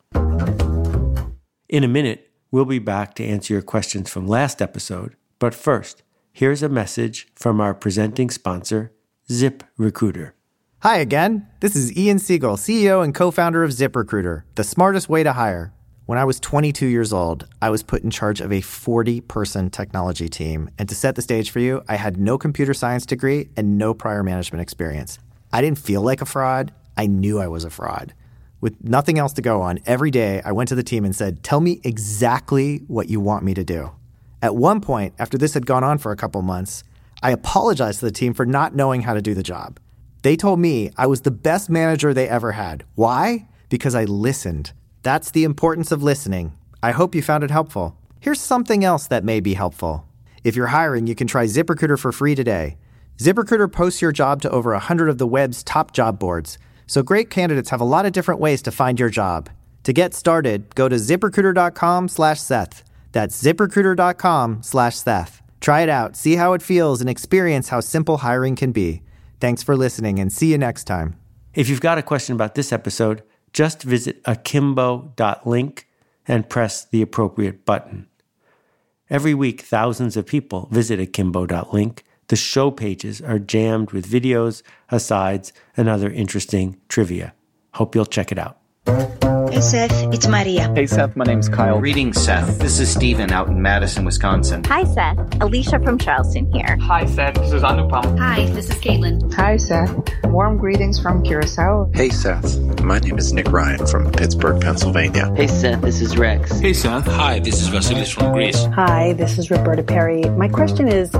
In 1.67 1.83
a 1.83 1.89
minute, 1.89 2.24
we'll 2.51 2.65
be 2.65 2.79
back 2.79 3.13
to 3.15 3.25
answer 3.25 3.53
your 3.53 3.62
questions 3.62 4.10
from 4.10 4.27
last 4.27 4.62
episode. 4.62 5.15
But 5.39 5.53
first, 5.53 6.03
here's 6.31 6.63
a 6.63 6.69
message 6.69 7.27
from 7.36 7.60
our 7.60 7.73
presenting 7.73 8.29
sponsor, 8.29 8.91
ZipRecruiter. 9.29 10.31
Hi 10.79 10.97
again. 10.97 11.47
This 11.62 11.75
is 11.75 11.95
Ian 11.97 12.19
Siegel, 12.19 12.58
CEO 12.58 13.03
and 13.03 13.13
co 13.13 13.31
founder 13.31 13.63
of 13.63 13.71
ZipRecruiter, 13.71 14.43
the 14.55 14.63
smartest 14.63 15.10
way 15.10 15.23
to 15.23 15.34
hire. 15.34 15.73
When 16.05 16.19
I 16.19 16.25
was 16.25 16.39
22 16.39 16.86
years 16.86 17.12
old, 17.12 17.47
I 17.63 17.71
was 17.71 17.81
put 17.81 18.03
in 18.03 18.12
charge 18.12 18.39
of 18.39 18.51
a 18.51 18.62
40 18.62 19.21
person 19.21 19.71
technology 19.71 20.29
team. 20.29 20.69
And 20.77 20.88
to 20.88 20.93
set 20.93 21.15
the 21.15 21.23
stage 21.23 21.49
for 21.49 21.60
you, 21.60 21.81
I 21.89 21.95
had 21.95 22.17
no 22.17 22.38
computer 22.38 22.75
science 22.75 23.08
degree 23.08 23.49
and 23.58 23.79
no 23.79 23.95
prior 23.95 24.21
management 24.21 24.62
experience. 24.62 25.17
I 25.51 25.62
didn't 25.62 25.79
feel 25.79 26.03
like 26.03 26.21
a 26.21 26.25
fraud. 26.25 26.71
I 26.95 27.08
knew 27.08 27.39
I 27.39 27.47
was 27.47 27.63
a 27.63 27.71
fraud. 27.71 28.13
With 28.65 28.84
nothing 28.84 29.19
else 29.19 29.34
to 29.34 29.43
go 29.43 29.62
on, 29.62 29.78
every 29.86 30.10
day 30.10 30.41
I 30.43 30.51
went 30.51 30.69
to 30.69 30.75
the 30.75 30.82
team 30.82 31.06
and 31.06 31.15
said, 31.15 31.43
Tell 31.43 31.60
me 31.60 31.80
exactly 31.84 32.78
what 32.88 33.10
you 33.10 33.19
want 33.19 33.43
me 33.43 33.54
to 33.54 33.63
do. 33.63 33.91
At 34.41 34.56
one 34.56 34.82
point, 34.82 35.13
after 35.19 35.38
this 35.38 35.54
had 35.54 35.67
gone 35.67 35.84
on 35.84 35.99
for 35.99 36.12
a 36.12 36.15
couple 36.15 36.41
months, 36.41 36.84
I 37.21 37.30
apologized 37.30 37.99
to 37.99 38.06
the 38.06 38.12
team 38.12 38.34
for 38.34 38.43
not 38.43 38.73
knowing 38.73 39.04
how 39.04 39.13
to 39.13 39.21
do 39.21 39.36
the 39.36 39.43
job. 39.43 39.80
They 40.23 40.36
told 40.36 40.60
me 40.60 40.89
I 40.97 41.06
was 41.06 41.21
the 41.21 41.30
best 41.30 41.69
manager 41.69 42.12
they 42.12 42.28
ever 42.28 42.54
had. 42.54 42.84
Why? 42.95 43.47
Because 43.69 43.93
I 43.93 44.06
listened. 44.06 44.73
That's 45.04 45.30
the 45.30 45.43
importance 45.43 45.91
of 45.91 46.01
listening. 46.01 46.54
I 46.82 46.89
hope 46.89 47.13
you 47.13 47.21
found 47.21 47.43
it 47.43 47.51
helpful. 47.51 47.95
Here's 48.19 48.41
something 48.41 48.84
else 48.84 49.06
that 49.06 49.23
may 49.23 49.41
be 49.41 49.54
helpful. 49.54 50.08
If 50.43 50.56
you're 50.56 50.73
hiring, 50.73 51.06
you 51.06 51.13
can 51.13 51.28
try 51.28 51.45
ZipRecruiter 51.45 51.99
for 51.99 52.12
free 52.12 52.34
today. 52.34 52.78
ZipRecruiter 53.19 53.71
posts 53.71 54.01
your 54.01 54.12
job 54.12 54.41
to 54.41 54.49
over 54.49 54.71
100 54.71 55.08
of 55.08 55.19
the 55.19 55.28
web's 55.28 55.63
top 55.63 55.91
job 55.91 56.17
boards, 56.17 56.58
so 56.88 57.04
great 57.04 57.30
candidates 57.30 57.69
have 57.69 57.82
a 57.82 57.86
lot 57.86 58.06
of 58.06 58.12
different 58.12 58.39
ways 58.39 58.62
to 58.63 58.71
find 58.71 59.00
your 59.00 59.10
job. 59.10 59.50
To 59.84 59.93
get 59.93 60.13
started, 60.13 60.74
go 60.76 60.89
to 60.89 60.95
ziprecruiter.com/seth. 60.95 62.84
That's 63.12 63.43
ziprecruiter.com/seth. 63.43 65.41
Try 65.62 65.82
it 65.82 65.89
out, 65.89 66.15
see 66.15 66.36
how 66.36 66.54
it 66.54 66.62
feels, 66.62 67.02
and 67.02 67.10
experience 67.10 67.69
how 67.69 67.80
simple 67.80 68.17
hiring 68.17 68.56
can 68.56 68.71
be. 68.71 69.02
Thanks 69.39 69.63
for 69.63 69.76
listening, 69.76 70.19
and 70.19 70.32
see 70.32 70.52
you 70.52 70.58
next 70.58 70.84
time. 70.86 71.15
If 71.54 71.69
you've 71.69 71.82
got 71.82 71.98
a 71.98 72.04
question 72.04 72.36
about 72.36 72.56
this 72.56 72.71
episode, 72.71 73.24
just 73.54 73.84
visit 73.84 74.21
akimbo.link 74.26 75.88
and 76.28 76.50
press 76.50 76.86
the 76.86 77.02
appropriate 77.02 77.65
button. 77.65 78.08
Every 79.10 79.34
week, 79.34 79.62
thousands 79.62 80.17
of 80.17 80.26
people 80.26 80.67
visit 80.71 81.00
akimbo.link. 81.00 82.04
The 82.27 82.35
show 82.35 82.71
pages 82.71 83.21
are 83.21 83.38
jammed 83.38 83.91
with 83.91 84.09
videos, 84.09 84.63
asides, 84.89 85.53
and 85.77 85.88
other 85.88 86.09
interesting 86.09 86.77
trivia. 86.89 87.35
Hope 87.73 87.93
you'll 87.93 88.05
check 88.05 88.31
it 88.31 88.39
out. 88.39 88.57
Hey 89.51 89.61
Seth, 89.61 90.13
it's 90.13 90.27
Maria. 90.27 90.73
Hey 90.73 90.88
Seth, 90.88 91.15
my 91.15 91.23
name's 91.23 91.47
Kyle. 91.47 91.79
Greetings, 91.79 92.19
Seth. 92.19 92.57
This 92.59 92.79
is 92.79 92.89
Steven 92.89 93.31
out 93.31 93.47
in 93.47 93.61
Madison, 93.61 94.05
Wisconsin. 94.05 94.63
Hi 94.65 94.83
Seth, 94.85 95.17
Alicia 95.39 95.79
from 95.79 95.99
Charleston 95.99 96.51
here. 96.51 96.77
Hi 96.81 97.05
Seth, 97.05 97.35
this 97.35 97.53
is 97.53 97.61
Anupam. 97.61 98.17
Hi, 98.17 98.47
this 98.47 98.69
is 98.69 98.75
Caitlin. 98.77 99.31
Hi 99.33 99.57
Seth, 99.57 99.95
warm 100.25 100.57
greetings 100.57 100.99
from 100.99 101.23
Curacao. 101.23 101.91
Hey 101.93 102.09
Seth, 102.09 102.59
my 102.81 102.99
name 102.99 103.17
is 103.19 103.31
Nick 103.33 103.51
Ryan 103.51 103.85
from 103.85 104.11
Pittsburgh, 104.11 104.59
Pennsylvania. 104.61 105.31
Hey 105.35 105.47
Seth, 105.47 105.81
this 105.81 106.01
is 106.01 106.17
Rex. 106.17 106.59
Hey 106.59 106.73
Seth. 106.73 107.05
Hi, 107.05 107.39
this 107.39 107.61
is 107.61 107.69
Vasilis 107.69 108.11
from 108.13 108.33
Greece. 108.33 108.65
Hi, 108.73 109.13
this 109.13 109.38
is 109.38 109.51
Roberta 109.51 109.83
Perry. 109.83 110.23
My 110.31 110.49
question 110.49 110.88
is. 110.88 111.11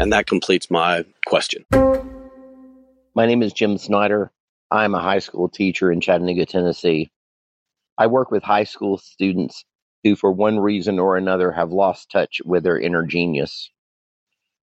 And 0.00 0.12
that 0.12 0.26
completes 0.26 0.70
my 0.70 1.04
question. 1.24 1.64
My 3.14 3.26
name 3.26 3.42
is 3.42 3.52
Jim 3.52 3.78
Snyder. 3.78 4.32
I'm 4.70 4.92
a 4.94 5.00
high 5.00 5.20
school 5.20 5.48
teacher 5.48 5.92
in 5.92 6.00
Chattanooga, 6.00 6.46
Tennessee. 6.46 7.12
I 7.96 8.08
work 8.08 8.32
with 8.32 8.42
high 8.42 8.64
school 8.64 8.98
students 8.98 9.64
who, 10.02 10.16
for 10.16 10.32
one 10.32 10.58
reason 10.58 10.98
or 10.98 11.16
another, 11.16 11.52
have 11.52 11.70
lost 11.70 12.10
touch 12.10 12.40
with 12.44 12.64
their 12.64 12.78
inner 12.78 13.04
genius. 13.06 13.70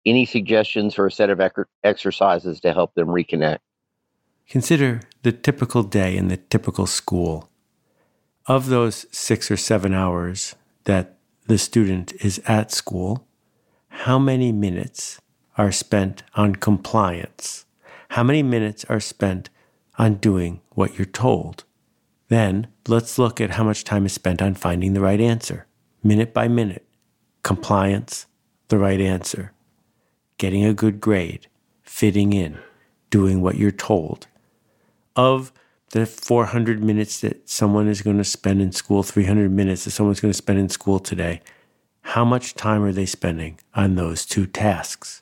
Any 0.06 0.26
suggestions 0.26 0.94
for 0.94 1.08
a 1.08 1.12
set 1.12 1.32
of 1.32 1.40
ec- 1.40 1.68
exercises 1.84 2.62
to 2.62 2.72
help 2.72 2.94
them 2.94 3.08
reconnect? 3.08 3.60
Consider 4.48 5.02
the 5.24 5.32
typical 5.32 5.82
day 5.82 6.16
in 6.16 6.28
the 6.28 6.38
typical 6.38 6.86
school. 6.86 7.50
Of 8.46 8.68
those 8.68 9.08
six 9.12 9.50
or 9.50 9.58
seven 9.58 9.94
hours 9.94 10.56
that 10.84 11.18
the 11.48 11.58
student 11.58 12.14
is 12.24 12.40
at 12.46 12.72
school, 12.72 13.27
how 14.08 14.18
many 14.18 14.54
minutes 14.54 15.20
are 15.58 15.70
spent 15.70 16.24
on 16.34 16.56
compliance? 16.56 17.66
How 18.12 18.24
many 18.24 18.42
minutes 18.42 18.86
are 18.86 19.02
spent 19.02 19.50
on 19.98 20.16
doing 20.16 20.62
what 20.70 20.98
you're 20.98 21.06
told? 21.06 21.66
Then 22.30 22.68
let's 22.88 23.20
look 23.20 23.42
at 23.42 23.50
how 23.50 23.66
much 23.66 23.84
time 23.84 24.06
is 24.06 24.14
spent 24.14 24.42
on 24.42 24.56
finding 24.56 24.94
the 24.94 25.02
right 25.02 25.20
answer, 25.20 25.68
minute 26.02 26.34
by 26.34 26.48
minute. 26.48 26.86
Compliance, 27.44 28.28
the 28.70 28.78
right 28.78 29.02
answer. 29.02 29.52
Getting 30.38 30.64
a 30.64 30.74
good 30.74 31.02
grade, 31.02 31.48
fitting 31.84 32.32
in, 32.32 32.60
doing 33.10 33.42
what 33.42 33.58
you're 33.58 33.72
told. 33.72 34.28
Of 35.18 35.52
the 35.90 36.06
400 36.06 36.82
minutes 36.82 37.20
that 37.20 37.50
someone 37.50 37.90
is 37.90 38.02
going 38.02 38.20
to 38.20 38.24
spend 38.24 38.62
in 38.62 38.72
school, 38.72 39.04
300 39.04 39.52
minutes 39.52 39.84
that 39.84 39.92
someone's 39.92 40.22
going 40.22 40.32
to 40.32 40.38
spend 40.38 40.60
in 40.60 40.70
school 40.70 41.00
today, 41.02 41.42
how 42.12 42.24
much 42.24 42.56
time 42.56 42.84
are 42.84 42.94
they 42.94 43.06
spending 43.06 43.60
on 43.74 43.96
those 43.96 44.26
two 44.26 44.48
tasks? 44.48 45.22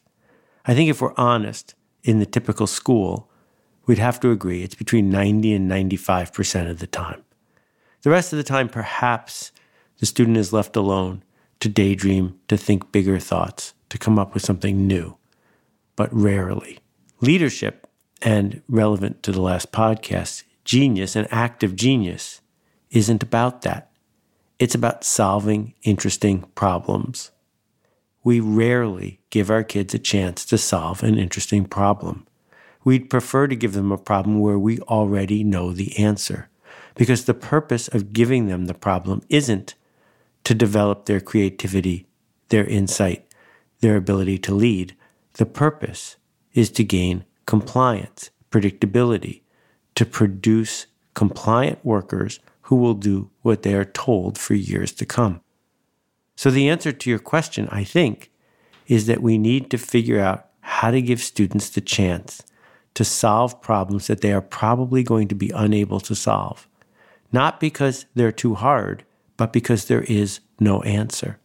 I 0.66 0.76
think 0.76 0.88
if 0.88 1.02
we're 1.02 1.16
honest, 1.18 1.74
in 2.04 2.20
the 2.20 2.28
typical 2.28 2.68
school, 2.68 3.28
we'd 3.88 3.98
have 3.98 4.20
to 4.20 4.30
agree 4.30 4.62
it's 4.62 4.76
between 4.76 5.10
90 5.10 5.54
and 5.54 5.70
95% 5.70 6.70
of 6.70 6.78
the 6.78 6.86
time. 6.86 7.24
The 8.04 8.12
rest 8.12 8.32
of 8.32 8.38
the 8.38 8.44
time, 8.44 8.70
perhaps 8.70 9.52
the 9.98 10.06
student 10.06 10.38
is 10.38 10.54
left 10.54 10.76
alone 10.76 11.24
to 11.60 11.70
daydream, 11.70 12.40
to 12.50 12.56
think 12.56 12.92
bigger 12.92 13.18
thoughts, 13.18 13.74
to 13.90 13.98
come 13.98 14.20
up 14.20 14.36
with 14.36 14.46
something 14.46 14.86
new, 14.86 15.18
but 15.96 16.14
rarely. 16.14 16.78
Leadership, 17.20 17.88
and 18.22 18.62
relevant 18.70 19.24
to 19.24 19.32
the 19.32 19.42
last 19.42 19.72
podcast, 19.72 20.44
genius 20.64 21.16
and 21.16 21.28
active 21.32 21.76
genius 21.76 22.42
isn't 22.92 23.24
about 23.24 23.64
that. 23.64 23.90
It's 24.58 24.76
about 24.76 25.04
solving 25.04 25.74
interesting 25.84 26.44
problems. 26.56 27.32
We 28.24 28.40
rarely 28.40 29.20
give 29.30 29.52
our 29.52 29.64
kids 29.64 29.94
a 29.94 30.00
chance 30.00 30.46
to 30.46 30.58
solve 30.58 31.04
an 31.04 31.18
interesting 31.18 31.66
problem. 31.66 32.26
We'd 32.86 33.10
prefer 33.10 33.48
to 33.48 33.56
give 33.56 33.74
them 33.74 33.92
a 33.92 33.98
problem 33.98 34.40
where 34.40 34.58
we 34.58 34.80
already 34.82 35.44
know 35.44 35.74
the 35.74 35.98
answer, 35.98 36.50
because 36.96 37.26
the 37.26 37.34
purpose 37.34 37.90
of 37.90 38.14
giving 38.14 38.48
them 38.48 38.66
the 38.66 38.74
problem 38.74 39.22
isn't 39.28 39.76
to 40.46 40.54
develop 40.54 41.06
their 41.06 41.20
creativity, 41.20 42.08
their 42.48 42.66
insight, 42.66 43.28
their 43.82 43.98
ability 43.98 44.38
to 44.38 44.56
lead. 44.56 44.96
The 45.34 45.46
purpose 45.46 46.16
is 46.54 46.70
to 46.72 46.84
gain 46.86 47.26
compliance, 47.46 48.30
predictability, 48.52 49.42
to 49.96 50.06
produce 50.06 50.86
compliant 51.14 51.84
workers 51.84 52.40
who 52.66 52.76
will 52.76 52.96
do 52.96 53.30
what 53.44 53.62
they 53.62 53.76
are 53.76 53.86
told 53.86 54.38
for 54.40 54.56
years 54.56 54.92
to 54.92 55.06
come. 55.06 55.40
So, 56.36 56.50
the 56.50 56.68
answer 56.68 56.92
to 56.92 57.10
your 57.10 57.20
question, 57.20 57.68
I 57.72 57.84
think, 57.84 58.32
is 58.88 59.06
that 59.06 59.22
we 59.22 59.38
need 59.38 59.70
to 59.70 59.78
figure 59.78 60.20
out 60.20 60.48
how 60.62 60.90
to 60.90 61.02
give 61.02 61.22
students 61.22 61.70
the 61.70 61.82
chance 61.82 62.42
to 62.96 63.04
solve 63.04 63.62
problems 63.62 64.08
that 64.08 64.22
they 64.22 64.34
are 64.34 64.42
probably 64.42 65.04
going 65.04 65.28
to 65.28 65.36
be 65.36 65.52
unable 65.52 66.00
to 66.00 66.16
solve. 66.16 66.68
Not 67.32 67.60
because 67.60 68.06
they're 68.16 68.32
too 68.32 68.56
hard, 68.56 69.04
but 69.38 69.54
because 69.54 69.86
there 69.86 70.04
is 70.04 70.40
no 70.60 70.82
answer. 70.82 71.40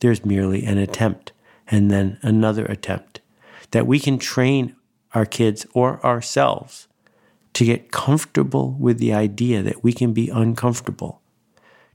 There's 0.00 0.24
merely 0.24 0.64
an 0.64 0.78
attempt 0.78 1.32
and 1.68 1.90
then 1.90 2.18
another 2.22 2.64
attempt. 2.66 3.20
That 3.70 3.86
we 3.86 4.00
can 4.00 4.18
train 4.18 4.74
our 5.14 5.26
kids 5.26 5.66
or 5.72 6.04
ourselves 6.04 6.87
to 7.58 7.64
get 7.64 7.90
comfortable 7.90 8.76
with 8.78 9.00
the 9.00 9.12
idea 9.12 9.64
that 9.64 9.82
we 9.82 9.92
can 9.92 10.12
be 10.12 10.28
uncomfortable, 10.28 11.20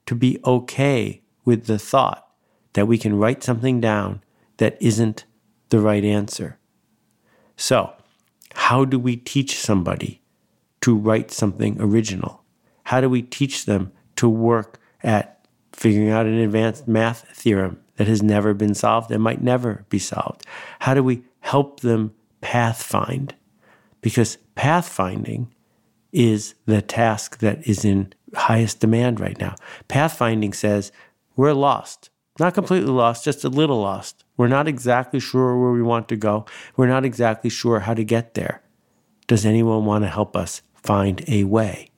to 0.06 0.14
be 0.14 0.38
okay 0.44 1.22
with 1.46 1.68
the 1.68 1.80
thought 1.80 2.28
that 2.74 2.86
we 2.86 2.98
can 2.98 3.16
write 3.18 3.42
something 3.42 3.80
down 3.80 4.22
that 4.58 4.76
isn't 4.82 5.24
the 5.70 5.80
right 5.80 6.04
answer. 6.04 6.60
So, 7.56 7.94
how 8.56 8.84
do 8.84 9.00
we 9.00 9.16
teach 9.16 9.58
somebody 9.58 10.22
to 10.82 10.94
write 10.94 11.32
something 11.32 11.78
original? 11.80 12.44
How 12.84 13.00
do 13.00 13.10
we 13.10 13.22
teach 13.22 13.64
them 13.64 13.94
to 14.18 14.28
work 14.28 14.82
at 15.02 15.48
figuring 15.72 16.10
out 16.10 16.26
an 16.26 16.40
advanced 16.40 16.90
math 16.90 17.26
theorem 17.38 17.80
that 17.96 18.08
has 18.08 18.22
never 18.22 18.54
been 18.54 18.76
solved 18.76 19.12
and 19.12 19.24
might 19.24 19.42
never 19.42 19.86
be 19.88 19.98
solved? 19.98 20.46
How 20.80 20.94
do 20.94 21.02
we 21.02 21.24
help 21.40 21.80
them 21.80 22.14
pathfind? 22.42 23.36
Because 24.04 24.38
pathfinding 24.56 25.48
is 26.12 26.54
the 26.68 26.84
task 26.84 27.40
that 27.40 27.66
is 27.68 27.84
in 27.84 28.14
highest 28.36 28.80
demand 28.80 29.20
right 29.20 29.40
now. 29.40 29.56
Pathfinding 29.90 30.54
says 30.54 30.92
we're 31.36 31.54
lost, 31.54 32.12
not 32.40 32.54
completely 32.54 32.92
lost, 32.92 33.24
just 33.24 33.44
a 33.44 33.50
little 33.50 33.82
lost. 33.82 34.24
We're 34.38 34.48
not 34.48 34.68
exactly 34.68 35.20
sure 35.20 35.60
where 35.60 35.72
we 35.72 35.82
want 35.82 36.08
to 36.10 36.16
go. 36.16 36.46
We're 36.76 36.88
not 36.88 37.06
exactly 37.06 37.50
sure 37.50 37.80
how 37.80 37.96
to 37.96 38.04
get 38.04 38.36
there. 38.36 38.62
Does 39.26 39.46
anyone 39.46 39.86
want 39.86 40.04
to 40.04 40.10
help 40.10 40.36
us 40.36 40.62
find 40.76 41.24
a 41.28 41.46
way? 41.46 41.90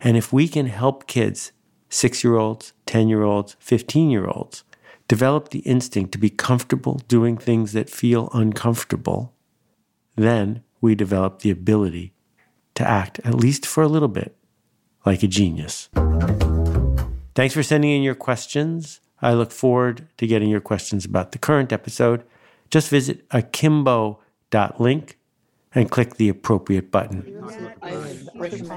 And 0.00 0.16
if 0.16 0.32
we 0.32 0.48
can 0.48 0.66
help 0.66 1.06
kids, 1.06 1.52
six 1.88 2.24
year 2.24 2.36
olds, 2.36 2.72
10 2.86 3.08
year 3.08 3.22
olds, 3.22 3.56
15 3.60 4.10
year 4.10 4.26
olds, 4.26 4.64
develop 5.06 5.50
the 5.50 5.60
instinct 5.60 6.12
to 6.12 6.18
be 6.18 6.30
comfortable 6.30 7.00
doing 7.08 7.36
things 7.36 7.72
that 7.72 7.90
feel 7.90 8.30
uncomfortable, 8.32 9.34
then 10.16 10.62
we 10.80 10.94
develop 10.94 11.40
the 11.40 11.50
ability 11.50 12.12
to 12.74 12.88
act, 12.88 13.20
at 13.24 13.34
least 13.34 13.66
for 13.66 13.82
a 13.82 13.88
little 13.88 14.08
bit, 14.08 14.36
like 15.04 15.22
a 15.22 15.26
genius. 15.26 15.88
Thanks 17.34 17.54
for 17.54 17.62
sending 17.62 17.90
in 17.90 18.02
your 18.02 18.14
questions. 18.14 19.00
I 19.20 19.34
look 19.34 19.50
forward 19.50 20.08
to 20.18 20.26
getting 20.26 20.50
your 20.50 20.60
questions 20.60 21.04
about 21.04 21.32
the 21.32 21.38
current 21.38 21.72
episode. 21.72 22.24
Just 22.70 22.88
visit 22.90 23.24
akimbo.link 23.30 25.18
and 25.74 25.90
click 25.90 26.16
the 26.16 26.28
appropriate 26.28 26.90
button. 26.90 27.22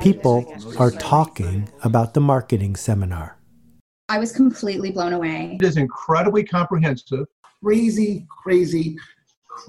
People 0.01 0.53
are 0.77 0.91
talking 0.91 1.69
about 1.83 2.13
the 2.13 2.21
marketing 2.21 2.75
seminar. 2.75 3.37
I 4.09 4.19
was 4.19 4.31
completely 4.31 4.91
blown 4.91 5.13
away. 5.13 5.57
It 5.61 5.65
is 5.65 5.77
incredibly 5.77 6.43
comprehensive. 6.43 7.25
Crazy, 7.63 8.25
crazy, 8.43 8.97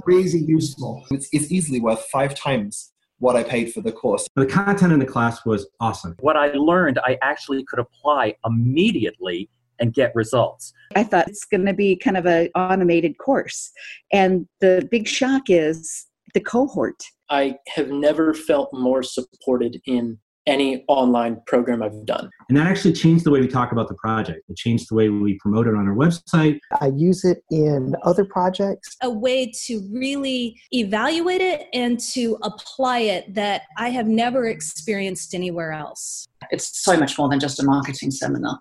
crazy 0.03 0.41
useful. 0.41 1.05
It's, 1.11 1.29
it's 1.33 1.51
easily 1.51 1.81
worth 1.81 2.05
five 2.07 2.35
times 2.35 2.93
what 3.19 3.37
I 3.37 3.43
paid 3.43 3.73
for 3.73 3.83
the 3.83 3.93
course. 3.93 4.27
The 4.35 4.47
content 4.47 4.93
in 4.93 4.99
the 4.99 5.07
class 5.07 5.45
was 5.45 5.67
awesome. 5.79 6.17
What 6.21 6.37
I 6.37 6.53
learned, 6.53 6.99
I 7.05 7.19
actually 7.23 7.65
could 7.65 7.79
apply 7.79 8.35
immediately 8.45 9.49
and 9.79 9.93
get 9.93 10.15
results. 10.15 10.73
I 10.95 11.05
thought 11.05 11.29
it's 11.29 11.45
going 11.45 11.67
to 11.67 11.73
be 11.73 11.97
kind 11.97 12.17
of 12.17 12.27
an 12.27 12.49
automated 12.55 13.19
course. 13.19 13.71
And 14.13 14.47
the 14.61 14.87
big 14.91 15.07
shock 15.07 15.45
is 15.49 16.07
the 16.35 16.41
cohort. 16.41 17.03
I 17.29 17.57
have 17.75 17.89
never 17.89 18.35
felt 18.35 18.71
more 18.73 19.03
supported 19.03 19.81
in 19.87 20.19
any 20.47 20.85
online 20.89 21.41
program 21.47 21.83
I've 21.83 22.05
done. 22.07 22.31
And 22.49 22.57
that 22.57 22.67
actually 22.67 22.93
changed 22.93 23.25
the 23.25 23.31
way 23.31 23.41
we 23.41 23.49
talk 23.49 23.73
about 23.73 23.89
the 23.89 23.95
project. 23.95 24.43
It 24.49 24.57
changed 24.57 24.91
the 24.91 24.95
way 24.95 25.09
we 25.09 25.39
promote 25.39 25.67
it 25.67 25.75
on 25.75 25.87
our 25.87 25.95
website. 25.95 26.59
I 26.81 26.89
use 26.89 27.25
it 27.25 27.43
in 27.51 27.95
other 28.03 28.25
projects. 28.25 28.97
A 29.03 29.11
way 29.11 29.53
to 29.67 29.87
really 29.93 30.61
evaluate 30.73 31.41
it 31.41 31.69
and 31.73 32.01
to 32.13 32.39
apply 32.43 33.01
it 33.01 33.35
that 33.35 33.63
I 33.77 33.91
have 33.91 34.07
never 34.07 34.47
experienced 34.47 35.35
anywhere 35.35 35.73
else. 35.73 36.27
It's 36.51 36.83
so 36.83 36.97
much 36.97 37.19
more 37.19 37.29
than 37.29 37.41
just 37.41 37.61
a 37.61 37.65
marketing 37.65 38.11
seminar. 38.11 38.61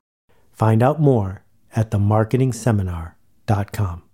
Find 0.51 0.83
out 0.83 0.99
more 0.99 1.43
at 1.75 1.91
themarketingseminar.com. 1.91 4.08